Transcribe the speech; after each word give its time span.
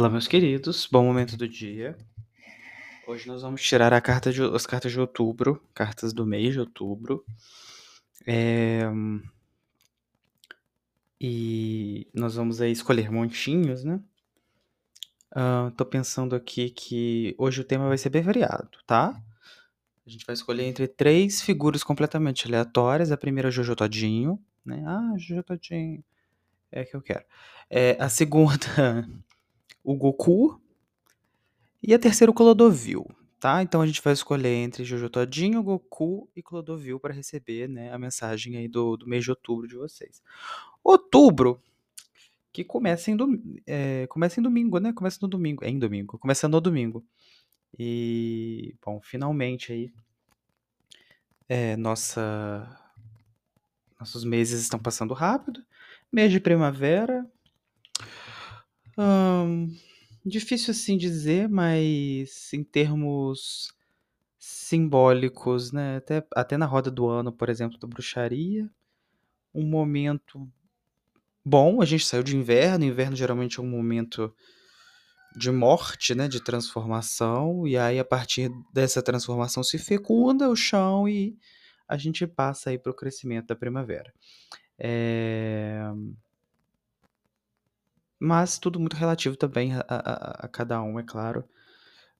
Olá, 0.00 0.08
meus 0.08 0.26
queridos, 0.26 0.88
bom 0.90 1.04
momento 1.04 1.36
do 1.36 1.46
dia. 1.46 1.94
Hoje 3.06 3.28
nós 3.28 3.42
vamos 3.42 3.60
tirar 3.60 3.92
a 3.92 4.00
carta 4.00 4.32
de, 4.32 4.42
as 4.42 4.64
cartas 4.64 4.90
de 4.90 4.98
outubro, 4.98 5.62
cartas 5.74 6.14
do 6.14 6.24
mês 6.24 6.54
de 6.54 6.60
outubro. 6.60 7.22
É, 8.26 8.80
e 11.20 12.08
nós 12.14 12.34
vamos 12.34 12.62
aí 12.62 12.72
escolher 12.72 13.12
montinhos, 13.12 13.84
né? 13.84 14.00
Uh, 15.32 15.70
tô 15.72 15.84
pensando 15.84 16.34
aqui 16.34 16.70
que 16.70 17.34
hoje 17.36 17.60
o 17.60 17.64
tema 17.64 17.86
vai 17.86 17.98
ser 17.98 18.08
bem 18.08 18.22
variado, 18.22 18.70
tá? 18.86 19.22
A 20.06 20.08
gente 20.08 20.24
vai 20.24 20.32
escolher 20.32 20.64
entre 20.64 20.88
três 20.88 21.42
figuras 21.42 21.84
completamente 21.84 22.46
aleatórias. 22.46 23.12
A 23.12 23.18
primeira 23.18 23.48
é 23.48 23.50
o 23.50 23.52
Jojo 23.52 23.76
Todinho, 23.76 24.42
né? 24.64 24.82
Ah, 24.86 25.12
Jojo 25.18 25.42
Todinho. 25.42 26.02
É 26.72 26.86
que 26.86 26.96
eu 26.96 27.02
quero. 27.02 27.26
É, 27.68 27.98
a 28.00 28.08
segunda, 28.08 28.56
o 29.82 29.94
Goku. 29.94 30.60
E 31.82 31.94
a 31.94 31.98
terceira, 31.98 32.30
o 32.30 32.34
Clodovil, 32.34 33.06
tá? 33.38 33.62
Então 33.62 33.80
a 33.80 33.86
gente 33.86 34.02
vai 34.02 34.12
escolher 34.12 34.54
entre 34.54 34.84
Jojo 34.84 35.08
Todinho, 35.08 35.62
Goku 35.62 36.28
e 36.36 36.42
Clodovil 36.42 37.00
para 37.00 37.14
receber 37.14 37.68
né, 37.68 37.92
a 37.92 37.98
mensagem 37.98 38.56
aí 38.56 38.68
do, 38.68 38.96
do 38.96 39.06
mês 39.06 39.24
de 39.24 39.30
outubro 39.30 39.66
de 39.66 39.76
vocês. 39.76 40.22
Outubro, 40.84 41.62
que 42.52 42.64
começa 42.64 43.10
em, 43.10 43.16
dom, 43.16 43.38
é, 43.66 44.06
começa 44.08 44.40
em 44.40 44.42
domingo, 44.42 44.78
né? 44.78 44.92
Começa 44.92 45.18
no 45.22 45.28
domingo. 45.28 45.64
É 45.64 45.70
em 45.70 45.78
domingo. 45.78 46.18
Começa 46.18 46.48
no 46.48 46.60
domingo. 46.60 47.04
E, 47.78 48.74
bom, 48.84 49.00
finalmente 49.00 49.72
aí. 49.72 49.92
É, 51.48 51.76
nossa, 51.76 52.78
nossos 53.98 54.24
meses 54.24 54.62
estão 54.62 54.78
passando 54.78 55.14
rápido. 55.14 55.64
Mês 56.10 56.32
de 56.32 56.40
primavera. 56.40 57.24
Hum, 59.00 59.74
Difícil 60.26 60.72
assim 60.72 60.98
dizer, 60.98 61.48
mas 61.48 62.52
em 62.52 62.62
termos 62.62 63.72
simbólicos, 64.38 65.72
né? 65.72 65.96
Até, 65.96 66.26
até 66.36 66.58
na 66.58 66.66
roda 66.66 66.90
do 66.90 67.08
ano, 67.08 67.32
por 67.32 67.48
exemplo, 67.48 67.78
da 67.78 67.88
bruxaria, 67.88 68.70
um 69.54 69.66
momento 69.66 70.46
bom. 71.44 71.80
A 71.80 71.86
gente 71.86 72.04
saiu 72.04 72.22
de 72.22 72.36
inverno, 72.36 72.84
inverno 72.84 73.16
geralmente 73.16 73.58
é 73.58 73.62
um 73.62 73.66
momento 73.66 74.34
de 75.34 75.50
morte, 75.50 76.14
né? 76.14 76.28
De 76.28 76.44
transformação, 76.44 77.66
e 77.66 77.78
aí 77.78 77.98
a 77.98 78.04
partir 78.04 78.50
dessa 78.74 79.02
transformação 79.02 79.62
se 79.62 79.78
fecunda 79.78 80.50
o 80.50 80.56
chão 80.56 81.08
e 81.08 81.38
a 81.88 81.96
gente 81.96 82.26
passa 82.26 82.70
aí 82.70 82.78
para 82.78 82.92
o 82.92 82.94
crescimento 82.94 83.46
da 83.46 83.56
primavera. 83.56 84.12
É 84.78 85.82
mas 88.20 88.58
tudo 88.58 88.78
muito 88.78 88.96
relativo 88.96 89.34
também 89.34 89.74
a, 89.74 89.84
a, 89.88 90.44
a, 90.44 90.48
cada 90.48 90.80
um, 90.82 91.00
é 91.00 91.02
claro. 91.02 91.42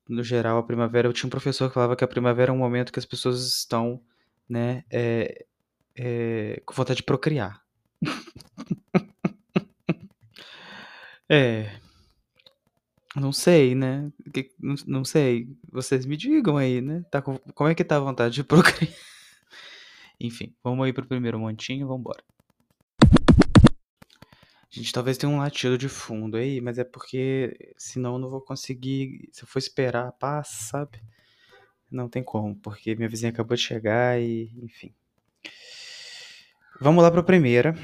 No 0.09 0.25
geral, 0.25 0.59
a 0.59 0.63
primavera. 0.63 1.07
Eu 1.07 1.13
tinha 1.13 1.27
um 1.27 1.31
professor 1.31 1.69
que 1.69 1.75
falava 1.75 1.95
que 1.95 2.03
a 2.03 2.09
primavera 2.09 2.51
é 2.51 2.55
um 2.55 2.59
momento 2.59 2.93
que 2.93 2.99
as 2.99 3.05
pessoas 3.05 3.47
estão, 3.47 4.01
né, 4.49 4.83
é, 4.91 5.45
é, 5.95 6.63
com 6.65 6.75
vontade 6.75 6.99
de 6.99 7.03
procriar. 7.03 7.63
é. 11.29 11.79
Não 13.15 13.33
sei, 13.33 13.75
né? 13.75 14.11
Não, 14.59 14.75
não, 14.87 15.05
sei. 15.05 15.49
Vocês 15.71 16.07
me 16.07 16.17
digam 16.17 16.57
aí, 16.57 16.81
né? 16.81 17.05
Tá 17.11 17.21
com, 17.21 17.39
como 17.55 17.69
é 17.69 17.75
que 17.75 17.85
tá 17.85 17.97
a 17.97 18.01
vontade 18.01 18.35
de 18.35 18.45
procriar? 18.45 18.93
Enfim, 20.19 20.55
vamos 20.63 20.87
aí 20.87 20.93
pro 20.93 21.07
primeiro 21.07 21.39
montinho, 21.39 21.87
vamos 21.87 22.01
embora. 22.01 22.23
Gente, 24.73 24.93
talvez 24.93 25.19
tenha 25.19 25.31
um 25.31 25.39
latido 25.39 25.77
de 25.77 25.89
fundo 25.89 26.37
aí, 26.37 26.61
mas 26.61 26.79
é 26.79 26.85
porque 26.85 27.75
senão 27.77 28.15
eu 28.15 28.19
não 28.21 28.31
vou 28.31 28.41
conseguir. 28.41 29.29
Se 29.33 29.43
eu 29.43 29.49
for 29.49 29.59
esperar 29.59 30.13
passa, 30.13 30.63
sabe? 30.63 31.03
Não 31.91 32.09
tem 32.09 32.23
como, 32.23 32.55
porque 32.55 32.95
minha 32.95 33.09
vizinha 33.09 33.33
acabou 33.33 33.57
de 33.57 33.63
chegar 33.63 34.21
e, 34.21 34.49
enfim. 34.63 34.95
Vamos 36.81 37.03
lá 37.03 37.11
para 37.11 37.21
a 37.21 37.25
primeira. 37.25 37.75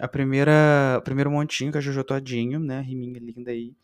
A 0.00 0.06
primeira, 0.06 0.96
o 0.98 1.02
primeiro 1.02 1.32
montinho 1.32 1.72
que 1.72 1.78
é 1.78 1.80
a 1.80 1.82
Jojo 1.82 2.04
Todinho, 2.04 2.60
né? 2.60 2.80
Riminha 2.80 3.18
linda 3.18 3.50
aí. 3.50 3.74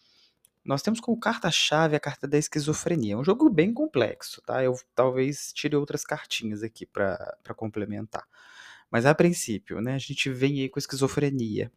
Nós 0.65 0.83
temos 0.83 1.01
como 1.01 1.19
carta-chave 1.19 1.97
a 1.97 2.01
carta 2.01 2.29
da 2.29 2.39
esquizofrenia. 2.39 3.15
É 3.15 3.17
um 3.17 3.25
jogo 3.25 3.51
bem 3.51 3.75
complexo, 3.75 4.41
tá? 4.43 4.63
Eu 4.63 4.77
talvez 4.95 5.53
tire 5.53 5.75
outras 5.75 6.05
cartinhas 6.05 6.63
aqui 6.63 6.87
para 6.87 7.37
complementar. 7.57 8.25
Mas 8.89 9.05
a 9.05 9.15
princípio, 9.15 9.81
né, 9.81 9.95
a 9.95 9.99
gente 9.99 10.31
vem 10.31 10.61
aí 10.61 10.69
com 10.69 10.79
esquizofrenia 10.79 11.73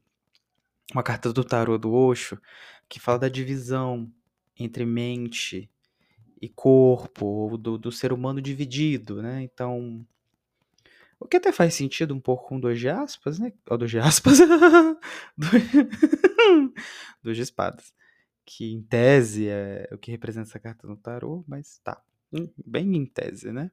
uma 0.93 1.03
carta 1.03 1.33
do 1.33 1.43
tarô 1.43 1.77
do 1.77 1.91
Osho 1.93 2.39
que 2.87 2.99
fala 2.99 3.19
da 3.19 3.29
divisão 3.29 4.11
entre 4.57 4.85
mente 4.85 5.69
e 6.41 6.47
corpo, 6.49 7.57
do, 7.57 7.77
do 7.77 7.91
ser 7.91 8.13
humano 8.13 8.41
dividido, 8.41 9.21
né? 9.21 9.41
Então, 9.41 10.05
o 11.19 11.27
que 11.27 11.37
até 11.37 11.51
faz 11.51 11.73
sentido 11.73 12.13
um 12.13 12.19
pouco 12.19 12.47
com 12.47 12.59
dois 12.59 12.79
de 12.79 12.89
aspas, 12.89 13.39
né? 13.39 13.51
Ou 13.69 13.77
dois 13.77 13.89
de 13.89 13.99
aspas. 13.99 14.37
dois 17.23 17.35
de 17.35 17.41
espadas. 17.41 17.93
Que 18.45 18.71
em 18.71 18.81
tese 18.83 19.47
é 19.47 19.89
o 19.91 19.97
que 19.97 20.11
representa 20.11 20.49
essa 20.49 20.59
carta 20.59 20.87
no 20.87 20.95
tarô, 20.95 21.43
mas 21.47 21.79
tá. 21.83 22.01
Bem 22.65 22.95
em 22.95 23.05
tese, 23.05 23.51
né? 23.51 23.71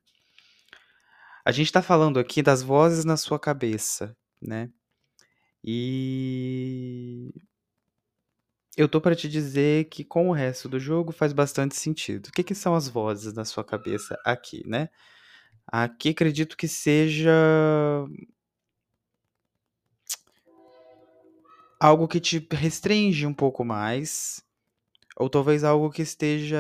A 1.45 1.51
gente 1.51 1.73
tá 1.73 1.83
falando 1.83 2.19
aqui 2.19 2.41
das 2.43 2.63
vozes 2.63 3.05
na 3.05 3.17
sua 3.17 3.39
cabeça, 3.39 4.17
né? 4.41 4.71
E 5.65 7.33
eu 8.77 8.89
tô 8.89 9.01
para 9.01 9.15
te 9.15 9.29
dizer 9.29 9.87
que 9.87 10.03
com 10.05 10.31
o 10.31 10.33
resto 10.33 10.69
do 10.69 10.79
jogo 10.81 11.13
faz 11.13 11.33
bastante 11.33 11.77
sentido. 11.77 12.29
O 12.29 12.33
que, 12.33 12.43
que 12.43 12.55
são 12.55 12.75
as 12.75 12.89
vozes 12.89 13.33
na 13.35 13.45
sua 13.45 13.63
cabeça 13.63 14.19
aqui, 14.25 14.67
né? 14.67 14.89
Aqui 15.67 16.11
acredito 16.11 16.57
que 16.57 16.69
seja 16.69 17.33
algo 21.79 22.09
que 22.09 22.21
te 22.21 22.47
restringe 22.53 23.27
um 23.27 23.35
pouco 23.35 23.65
mais, 23.65 24.43
ou 25.17 25.29
talvez 25.29 25.65
algo 25.65 25.91
que 25.91 26.03
esteja 26.03 26.59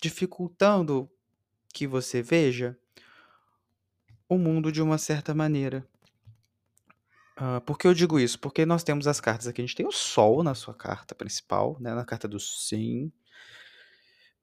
dificultando 0.00 1.10
que 1.72 1.86
você 1.86 2.22
veja 2.22 2.76
o 4.28 4.36
mundo 4.38 4.72
de 4.72 4.82
uma 4.82 4.98
certa 4.98 5.34
maneira. 5.34 5.86
Uh, 7.40 7.60
por 7.60 7.78
que 7.78 7.86
eu 7.86 7.94
digo 7.94 8.18
isso? 8.18 8.38
Porque 8.38 8.66
nós 8.66 8.82
temos 8.82 9.06
as 9.06 9.20
cartas 9.20 9.46
aqui. 9.46 9.60
A 9.60 9.64
gente 9.64 9.76
tem 9.76 9.86
o 9.86 9.92
Sol 9.92 10.42
na 10.42 10.54
sua 10.54 10.74
carta 10.74 11.14
principal, 11.14 11.76
né? 11.80 11.94
Na 11.94 12.04
carta 12.04 12.26
do 12.26 12.40
Sim. 12.40 13.12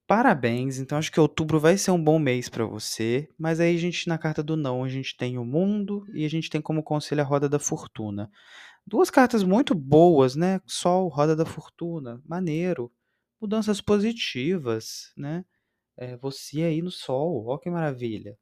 Parabéns. 0.08 0.78
Então 0.80 0.98
acho 0.98 1.12
que 1.12 1.20
outubro 1.20 1.60
vai 1.60 1.78
ser 1.78 1.92
um 1.92 2.02
bom 2.02 2.18
mês 2.18 2.48
para 2.48 2.66
você. 2.66 3.28
Mas 3.38 3.60
aí 3.60 3.76
a 3.76 3.80
gente, 3.80 4.08
na 4.08 4.18
carta 4.18 4.42
do 4.42 4.56
Não, 4.56 4.84
a 4.84 4.88
gente 4.88 5.18
tem 5.18 5.38
o 5.38 5.44
Mundo 5.44 6.06
e 6.14 6.24
a 6.24 6.30
gente 6.30 6.50
tem 6.50 6.62
como 6.62 6.82
conselho 6.84 7.22
a 7.22 7.26
Roda 7.26 7.50
da 7.50 7.60
Fortuna. 7.60 8.32
Duas 8.88 9.10
cartas 9.10 9.44
muito 9.44 9.76
boas, 9.76 10.36
né? 10.36 10.62
Sol, 10.66 11.10
Roda 11.10 11.36
da 11.36 11.46
Fortuna. 11.46 12.22
Maneiro. 12.26 12.90
Mudanças 13.42 13.82
positivas, 13.82 15.12
né? 15.18 15.44
É, 15.98 16.16
você 16.18 16.64
aí 16.64 16.82
no 16.82 16.92
Sol. 16.92 17.46
Ó 17.48 17.58
que 17.58 17.70
maravilha. 17.70 18.38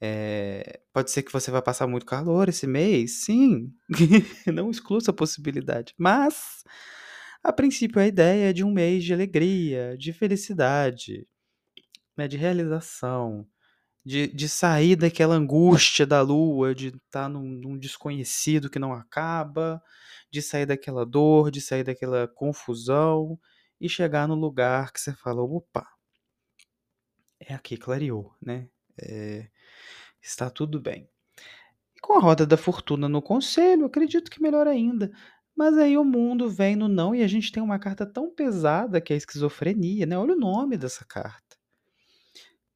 É, 0.00 0.80
pode 0.92 1.10
ser 1.10 1.22
que 1.22 1.32
você 1.32 1.50
vá 1.50 1.62
passar 1.62 1.86
muito 1.86 2.04
calor 2.06 2.48
esse 2.48 2.66
mês, 2.66 3.24
sim, 3.24 3.72
não 4.52 4.70
exclua 4.70 4.98
essa 4.98 5.12
possibilidade. 5.12 5.94
Mas, 5.98 6.62
a 7.42 7.52
princípio, 7.52 8.00
a 8.00 8.06
ideia 8.06 8.50
é 8.50 8.52
de 8.52 8.64
um 8.64 8.72
mês 8.72 9.04
de 9.04 9.14
alegria, 9.14 9.96
de 9.98 10.12
felicidade, 10.12 11.26
né, 12.16 12.28
de 12.28 12.36
realização, 12.36 13.46
de, 14.04 14.28
de 14.28 14.48
sair 14.48 14.96
daquela 14.96 15.34
angústia 15.34 16.06
da 16.06 16.22
lua, 16.22 16.74
de 16.74 16.88
estar 16.88 17.00
tá 17.10 17.28
num, 17.28 17.42
num 17.42 17.78
desconhecido 17.78 18.70
que 18.70 18.78
não 18.78 18.92
acaba, 18.92 19.82
de 20.30 20.42
sair 20.42 20.66
daquela 20.66 21.04
dor, 21.04 21.50
de 21.50 21.60
sair 21.60 21.84
daquela 21.84 22.28
confusão 22.28 23.38
e 23.80 23.88
chegar 23.88 24.28
no 24.28 24.34
lugar 24.34 24.92
que 24.92 25.00
você 25.00 25.12
fala: 25.14 25.42
opa, 25.42 25.86
é 27.40 27.54
aqui, 27.54 27.76
clareou, 27.76 28.34
né? 28.40 28.68
É, 29.00 29.48
está 30.26 30.50
tudo 30.50 30.80
bem. 30.80 31.08
E 31.96 32.00
com 32.00 32.14
a 32.14 32.20
roda 32.20 32.46
da 32.46 32.56
fortuna 32.56 33.08
no 33.08 33.22
conselho, 33.22 33.86
acredito 33.86 34.30
que 34.30 34.42
melhor 34.42 34.66
ainda. 34.66 35.10
Mas 35.56 35.78
aí 35.78 35.96
o 35.96 36.04
mundo 36.04 36.50
vem 36.50 36.76
no 36.76 36.86
não 36.86 37.14
e 37.14 37.22
a 37.22 37.26
gente 37.26 37.50
tem 37.50 37.62
uma 37.62 37.78
carta 37.78 38.04
tão 38.04 38.30
pesada 38.30 39.00
que 39.00 39.12
é 39.12 39.14
a 39.14 39.16
esquizofrenia, 39.16 40.04
né? 40.04 40.18
Olha 40.18 40.34
o 40.34 40.38
nome 40.38 40.76
dessa 40.76 41.04
carta. 41.04 41.56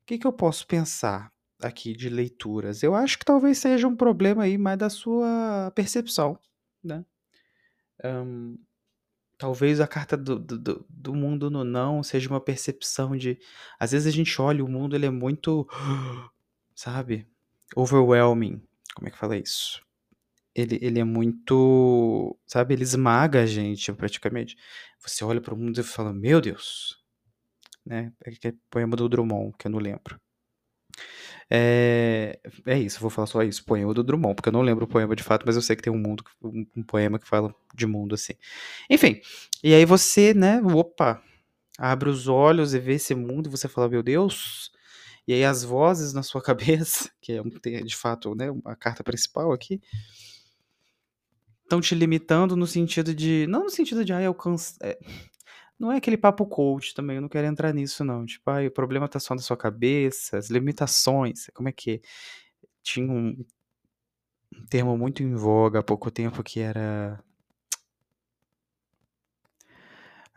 O 0.02 0.06
que, 0.06 0.18
que 0.18 0.26
eu 0.26 0.32
posso 0.32 0.66
pensar 0.66 1.30
aqui 1.62 1.94
de 1.94 2.08
leituras? 2.08 2.82
Eu 2.82 2.94
acho 2.94 3.18
que 3.18 3.24
talvez 3.24 3.58
seja 3.58 3.86
um 3.86 3.94
problema 3.94 4.44
aí 4.44 4.56
mais 4.56 4.78
da 4.78 4.88
sua 4.88 5.70
percepção, 5.74 6.38
né? 6.82 7.04
Um, 8.02 8.58
talvez 9.36 9.80
a 9.80 9.86
carta 9.86 10.16
do, 10.16 10.38
do, 10.38 10.86
do 10.88 11.14
mundo 11.14 11.50
no 11.50 11.64
não 11.64 12.02
seja 12.02 12.30
uma 12.30 12.40
percepção 12.40 13.16
de. 13.16 13.38
Às 13.78 13.92
vezes 13.92 14.06
a 14.06 14.14
gente 14.14 14.40
olha 14.40 14.64
o 14.64 14.68
mundo, 14.68 14.96
ele 14.96 15.06
é 15.06 15.10
muito. 15.10 15.68
Sabe? 16.74 17.26
Overwhelming. 17.76 18.62
Como 18.94 19.08
é 19.08 19.10
que 19.10 19.18
fala 19.18 19.36
isso? 19.36 19.82
ele 20.54 20.78
ele 20.82 20.98
é 21.00 21.04
muito 21.04 22.36
sabe, 22.46 22.74
ele 22.74 22.82
esmaga 22.82 23.42
a 23.42 23.46
gente 23.46 23.92
praticamente. 23.92 24.56
Você 25.00 25.24
olha 25.24 25.40
para 25.40 25.54
o 25.54 25.56
mundo 25.56 25.80
e 25.80 25.84
fala: 25.84 26.12
"Meu 26.12 26.40
Deus", 26.40 26.98
né, 27.86 28.12
é 28.24 28.30
que 28.32 28.48
é 28.48 28.54
poema 28.70 28.96
do 28.96 29.08
Drummond, 29.08 29.54
que 29.58 29.66
eu 29.66 29.70
não 29.72 29.78
lembro. 29.80 30.20
É, 31.48 32.38
é 32.66 32.78
isso, 32.78 33.00
vou 33.00 33.10
falar 33.10 33.26
só 33.26 33.42
isso, 33.42 33.64
poema 33.64 33.92
do 33.92 34.02
Drummond, 34.04 34.36
porque 34.36 34.48
eu 34.48 34.52
não 34.52 34.62
lembro 34.62 34.84
o 34.84 34.88
poema 34.88 35.16
de 35.16 35.22
fato, 35.22 35.44
mas 35.46 35.56
eu 35.56 35.62
sei 35.62 35.76
que 35.76 35.82
tem 35.82 35.92
um 35.92 35.98
mundo, 35.98 36.24
um, 36.42 36.66
um 36.76 36.82
poema 36.82 37.18
que 37.18 37.26
fala 37.26 37.54
de 37.74 37.86
mundo 37.86 38.14
assim. 38.14 38.34
Enfim, 38.88 39.20
e 39.62 39.74
aí 39.74 39.84
você, 39.84 40.32
né, 40.34 40.60
opa, 40.62 41.22
abre 41.78 42.08
os 42.08 42.28
olhos 42.28 42.74
e 42.74 42.78
vê 42.78 42.94
esse 42.94 43.14
mundo 43.14 43.48
e 43.48 43.50
você 43.50 43.68
fala, 43.68 43.88
meu 43.88 44.02
Deus, 44.02 44.70
e 45.26 45.32
aí 45.32 45.44
as 45.44 45.62
vozes 45.62 46.12
na 46.12 46.22
sua 46.22 46.42
cabeça, 46.42 47.10
que 47.20 47.32
é 47.32 47.82
de 47.82 47.96
fato, 47.96 48.34
né, 48.34 48.46
a 48.64 48.76
carta 48.76 49.02
principal 49.04 49.52
aqui, 49.52 49.80
estão 51.62 51.80
te 51.80 51.94
limitando 51.94 52.56
no 52.56 52.66
sentido 52.66 53.14
de, 53.14 53.46
não 53.48 53.64
no 53.64 53.70
sentido 53.70 54.04
de, 54.04 54.12
ah, 54.12 54.20
eu 54.20 54.36
é, 54.82 54.98
não 55.78 55.92
é 55.92 55.96
aquele 55.96 56.16
papo 56.16 56.46
coach 56.46 56.94
também, 56.94 57.16
eu 57.16 57.22
não 57.22 57.28
quero 57.28 57.46
entrar 57.46 57.72
nisso 57.72 58.04
não, 58.04 58.26
tipo, 58.26 58.50
ah, 58.50 58.66
o 58.66 58.70
problema 58.70 59.08
tá 59.08 59.20
só 59.20 59.34
na 59.34 59.40
sua 59.40 59.56
cabeça, 59.56 60.36
as 60.36 60.50
limitações, 60.50 61.46
como 61.54 61.68
é 61.68 61.72
que 61.72 62.02
tinha 62.82 63.10
um, 63.10 63.44
um 64.54 64.66
termo 64.66 64.96
muito 64.96 65.22
em 65.22 65.34
voga 65.34 65.80
há 65.80 65.82
pouco 65.82 66.10
tempo 66.10 66.42
que 66.42 66.60
era 66.60 67.22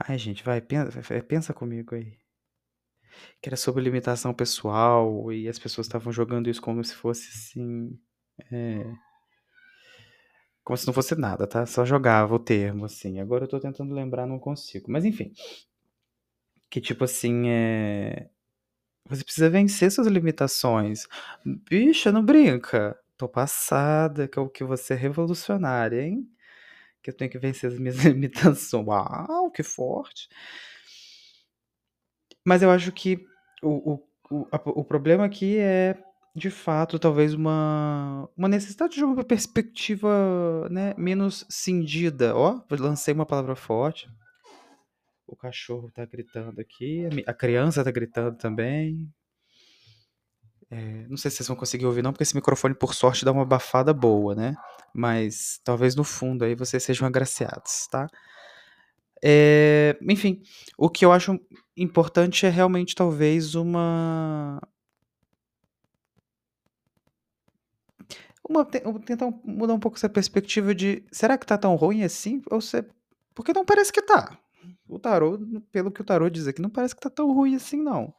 Ai, 0.06 0.18
gente, 0.18 0.44
vai, 0.44 0.60
pensa, 0.62 1.02
pensa 1.28 1.54
comigo 1.54 1.96
aí. 1.96 2.18
Que 3.42 3.50
era 3.50 3.56
sobre 3.56 3.84
limitação 3.84 4.34
pessoal 4.34 5.32
e 5.32 5.48
as 5.48 5.60
pessoas 5.60 5.88
estavam 5.88 6.12
jogando 6.12 6.50
isso 6.50 6.62
como 6.62 6.84
se 6.84 6.96
fosse 6.96 7.30
assim. 7.30 8.00
É... 8.52 8.84
Como 10.64 10.78
se 10.78 10.88
não 10.88 10.94
fosse 10.94 11.16
nada, 11.16 11.46
tá? 11.46 11.66
Só 11.66 11.84
jogava 11.84 12.34
o 12.34 12.40
termo, 12.40 12.86
assim. 12.86 13.20
Agora 13.20 13.44
eu 13.44 13.50
tô 13.50 13.60
tentando 13.60 13.94
lembrar, 13.94 14.26
não 14.26 14.40
consigo. 14.40 14.92
Mas 14.92 15.04
enfim. 15.04 15.34
Que 16.70 16.82
tipo 16.82 17.04
assim, 17.04 17.50
é. 17.50 18.30
Você 19.10 19.24
precisa 19.24 19.50
vencer 19.50 19.92
suas 19.92 20.08
limitações. 20.08 21.08
Bicha, 21.46 22.12
não 22.12 22.24
brinca. 22.24 22.98
Tô 23.18 23.28
passada, 23.28 24.28
que 24.28 24.40
é 24.40 24.42
o 24.42 24.50
que 24.50 24.64
você 24.64 24.94
é 24.94 24.98
revolucionária, 24.98 26.02
hein? 26.02 26.28
Que 27.04 27.10
eu 27.12 27.16
tenho 27.16 27.30
que 27.30 27.38
vencer 27.38 27.72
as 27.72 27.78
minhas 27.80 27.98
limitações. 28.04 28.88
Uau, 28.88 29.52
que 29.52 29.64
forte. 29.64 30.30
Mas 32.46 32.62
eu 32.62 32.70
acho 32.70 32.92
que 32.92 33.26
o, 33.62 33.94
o, 33.94 34.04
o, 34.30 34.48
a, 34.52 34.62
o 34.66 34.84
problema 34.84 35.26
aqui 35.26 35.58
é 35.58 35.98
de 36.36 36.50
fato, 36.50 36.98
talvez 36.98 37.34
uma, 37.36 38.28
uma 38.36 38.48
necessidade 38.48 38.96
de 38.96 39.04
uma 39.04 39.24
perspectiva 39.24 40.68
né, 40.70 40.96
menos 40.98 41.46
cindida. 41.48 42.36
Ó, 42.36 42.60
lancei 42.72 43.14
uma 43.14 43.26
palavra 43.26 43.56
forte. 43.56 44.10
O 45.28 45.36
cachorro 45.36 45.92
tá 45.92 46.06
gritando 46.06 46.60
aqui, 46.60 47.08
a 47.28 47.34
criança 47.34 47.84
tá 47.84 47.92
gritando 47.92 48.36
também. 48.38 49.08
É, 50.72 51.08
não 51.08 51.18
sei 51.18 51.30
se 51.30 51.38
vocês 51.38 51.48
vão 51.48 51.56
conseguir 51.56 51.86
ouvir, 51.86 52.02
não, 52.02 52.12
porque 52.12 52.24
esse 52.24 52.36
microfone, 52.36 52.74
por 52.74 52.96
sorte, 52.96 53.24
dá 53.24 53.32
uma 53.32 53.44
abafada 53.44 53.94
boa, 53.94 54.34
né? 54.34 54.56
Mas 54.94 55.60
talvez 55.64 55.96
no 55.96 56.04
fundo 56.04 56.44
aí 56.44 56.56
vocês 56.56 56.82
sejam 56.82 57.08
agraciados, 57.08 57.88
tá? 57.92 58.08
É, 59.26 59.98
enfim, 60.02 60.42
o 60.78 60.90
que 60.90 61.06
eu 61.06 61.12
acho 61.12 61.40
importante 61.78 62.46
é 62.46 62.50
realmente 62.50 62.94
talvez 62.94 63.56
uma 63.56 64.62
uma, 68.48 68.66
tentar 68.66 69.32
mudar 69.46 69.74
um 69.74 69.80
pouco 69.80 69.98
essa 69.98 70.10
perspectiva 70.10 70.76
de 70.76 71.06
será 71.12 71.38
que 71.38 71.46
tá 71.46 71.58
tão 71.58 71.76
ruim 71.76 72.04
assim? 72.04 72.42
Ou 72.52 72.60
se, 72.60 72.84
porque 73.34 73.54
não 73.54 73.64
parece 73.66 73.94
que 73.94 74.02
tá. 74.02 74.38
O 74.88 75.00
tarô, 75.00 75.40
pelo 75.72 75.92
que 75.92 76.02
o 76.02 76.06
tarô 76.06 76.30
diz 76.30 76.48
aqui, 76.48 76.62
não 76.62 76.70
parece 76.70 76.94
que 76.94 77.02
tá 77.02 77.10
tão 77.10 77.32
ruim 77.34 77.56
assim, 77.56 77.82
não. 77.82 78.14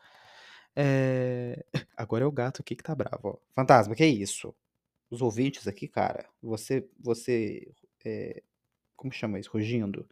É... 0.75 1.65
Agora 1.97 2.25
é 2.25 2.27
o 2.27 2.33
gato 2.33 2.62
aqui 2.62 2.75
que 2.75 2.83
tá 2.83 2.95
bravo, 2.95 3.21
ó. 3.29 3.37
Fantasma, 3.55 3.95
que 3.95 4.06
isso? 4.06 4.55
Os 5.11 5.21
ouvintes 5.21 5.69
aqui, 5.69 5.87
cara, 5.87 6.27
você, 6.43 6.89
você, 6.99 7.71
é... 8.05 8.43
como 8.97 9.12
chama 9.12 9.39
isso? 9.39 9.51
Rugindo. 9.53 10.09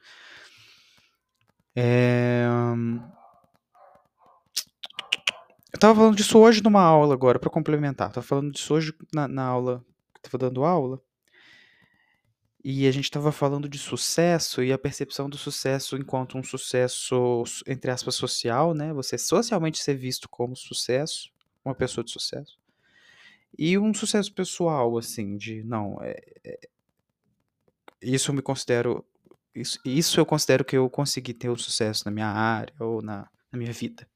É... 1.74 2.44
Eu 5.72 5.78
tava 5.80 5.94
falando 5.94 6.16
disso 6.16 6.38
hoje 6.38 6.62
numa 6.62 6.82
aula 6.82 7.14
agora, 7.14 7.38
para 7.38 7.50
complementar. 7.50 8.12
Tava 8.12 8.26
falando 8.26 8.52
disso 8.52 8.74
hoje 8.74 8.94
na, 9.12 9.26
na 9.26 9.44
aula 9.44 9.84
estava 10.26 10.38
dando 10.38 10.64
aula, 10.64 11.00
e 12.64 12.86
a 12.86 12.92
gente 12.92 13.04
estava 13.04 13.32
falando 13.32 13.68
de 13.68 13.78
sucesso 13.78 14.62
e 14.62 14.72
a 14.72 14.78
percepção 14.78 15.28
do 15.28 15.36
sucesso 15.36 15.96
enquanto 15.96 16.38
um 16.38 16.44
sucesso, 16.44 17.42
entre 17.66 17.90
aspas, 17.90 18.14
social, 18.14 18.72
né? 18.72 18.92
Você 18.92 19.18
socialmente 19.18 19.82
ser 19.82 19.96
visto 19.96 20.28
como 20.28 20.54
sucesso, 20.54 21.28
uma 21.64 21.74
pessoa 21.74 22.04
de 22.04 22.12
sucesso. 22.12 22.56
E 23.58 23.76
um 23.76 23.92
sucesso 23.92 24.32
pessoal, 24.32 24.96
assim, 24.96 25.36
de 25.36 25.64
não, 25.64 25.98
é, 26.02 26.16
é, 26.44 26.60
isso 28.00 28.30
eu 28.30 28.34
me 28.34 28.42
considero, 28.42 29.04
isso, 29.54 29.78
isso 29.84 30.18
eu 30.18 30.26
considero 30.26 30.64
que 30.64 30.76
eu 30.76 30.88
consegui 30.88 31.34
ter 31.34 31.48
o 31.48 31.52
um 31.52 31.56
sucesso 31.56 32.04
na 32.04 32.10
minha 32.10 32.28
área 32.28 32.74
ou 32.78 33.02
na, 33.02 33.28
na 33.50 33.58
minha 33.58 33.72
vida. 33.72 34.06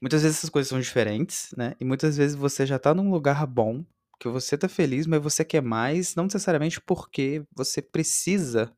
Muitas 0.00 0.22
vezes 0.22 0.38
essas 0.38 0.50
coisas 0.50 0.68
são 0.68 0.80
diferentes, 0.80 1.52
né? 1.56 1.74
E 1.80 1.84
muitas 1.84 2.16
vezes 2.16 2.36
você 2.36 2.64
já 2.66 2.78
tá 2.78 2.94
num 2.94 3.10
lugar 3.10 3.46
bom 3.46 3.84
que 4.18 4.28
você 4.28 4.56
tá 4.56 4.68
feliz, 4.68 5.06
mas 5.06 5.22
você 5.22 5.44
quer 5.44 5.62
mais, 5.62 6.14
não 6.14 6.24
necessariamente 6.24 6.80
porque 6.80 7.44
você 7.54 7.82
precisa 7.82 8.72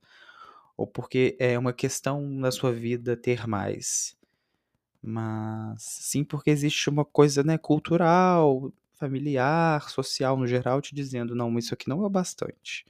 ou 0.77 0.87
porque 0.87 1.37
é 1.39 1.59
uma 1.59 1.73
questão 1.73 2.21
na 2.21 2.51
sua 2.51 2.73
vida 2.73 3.17
ter 3.17 3.47
mais, 3.47 4.17
mas 5.03 5.83
sim 5.83 6.25
porque 6.25 6.51
existe 6.51 6.91
uma 6.91 7.05
coisa, 7.05 7.43
né, 7.43 7.57
cultural, 7.57 8.73
familiar, 8.95 9.89
social 9.89 10.37
no 10.37 10.47
geral 10.47 10.83
te 10.83 10.95
dizendo 10.95 11.35
não, 11.35 11.57
isso 11.59 11.73
aqui 11.73 11.89
não 11.89 12.05
é 12.05 12.09
bastante. 12.11 12.85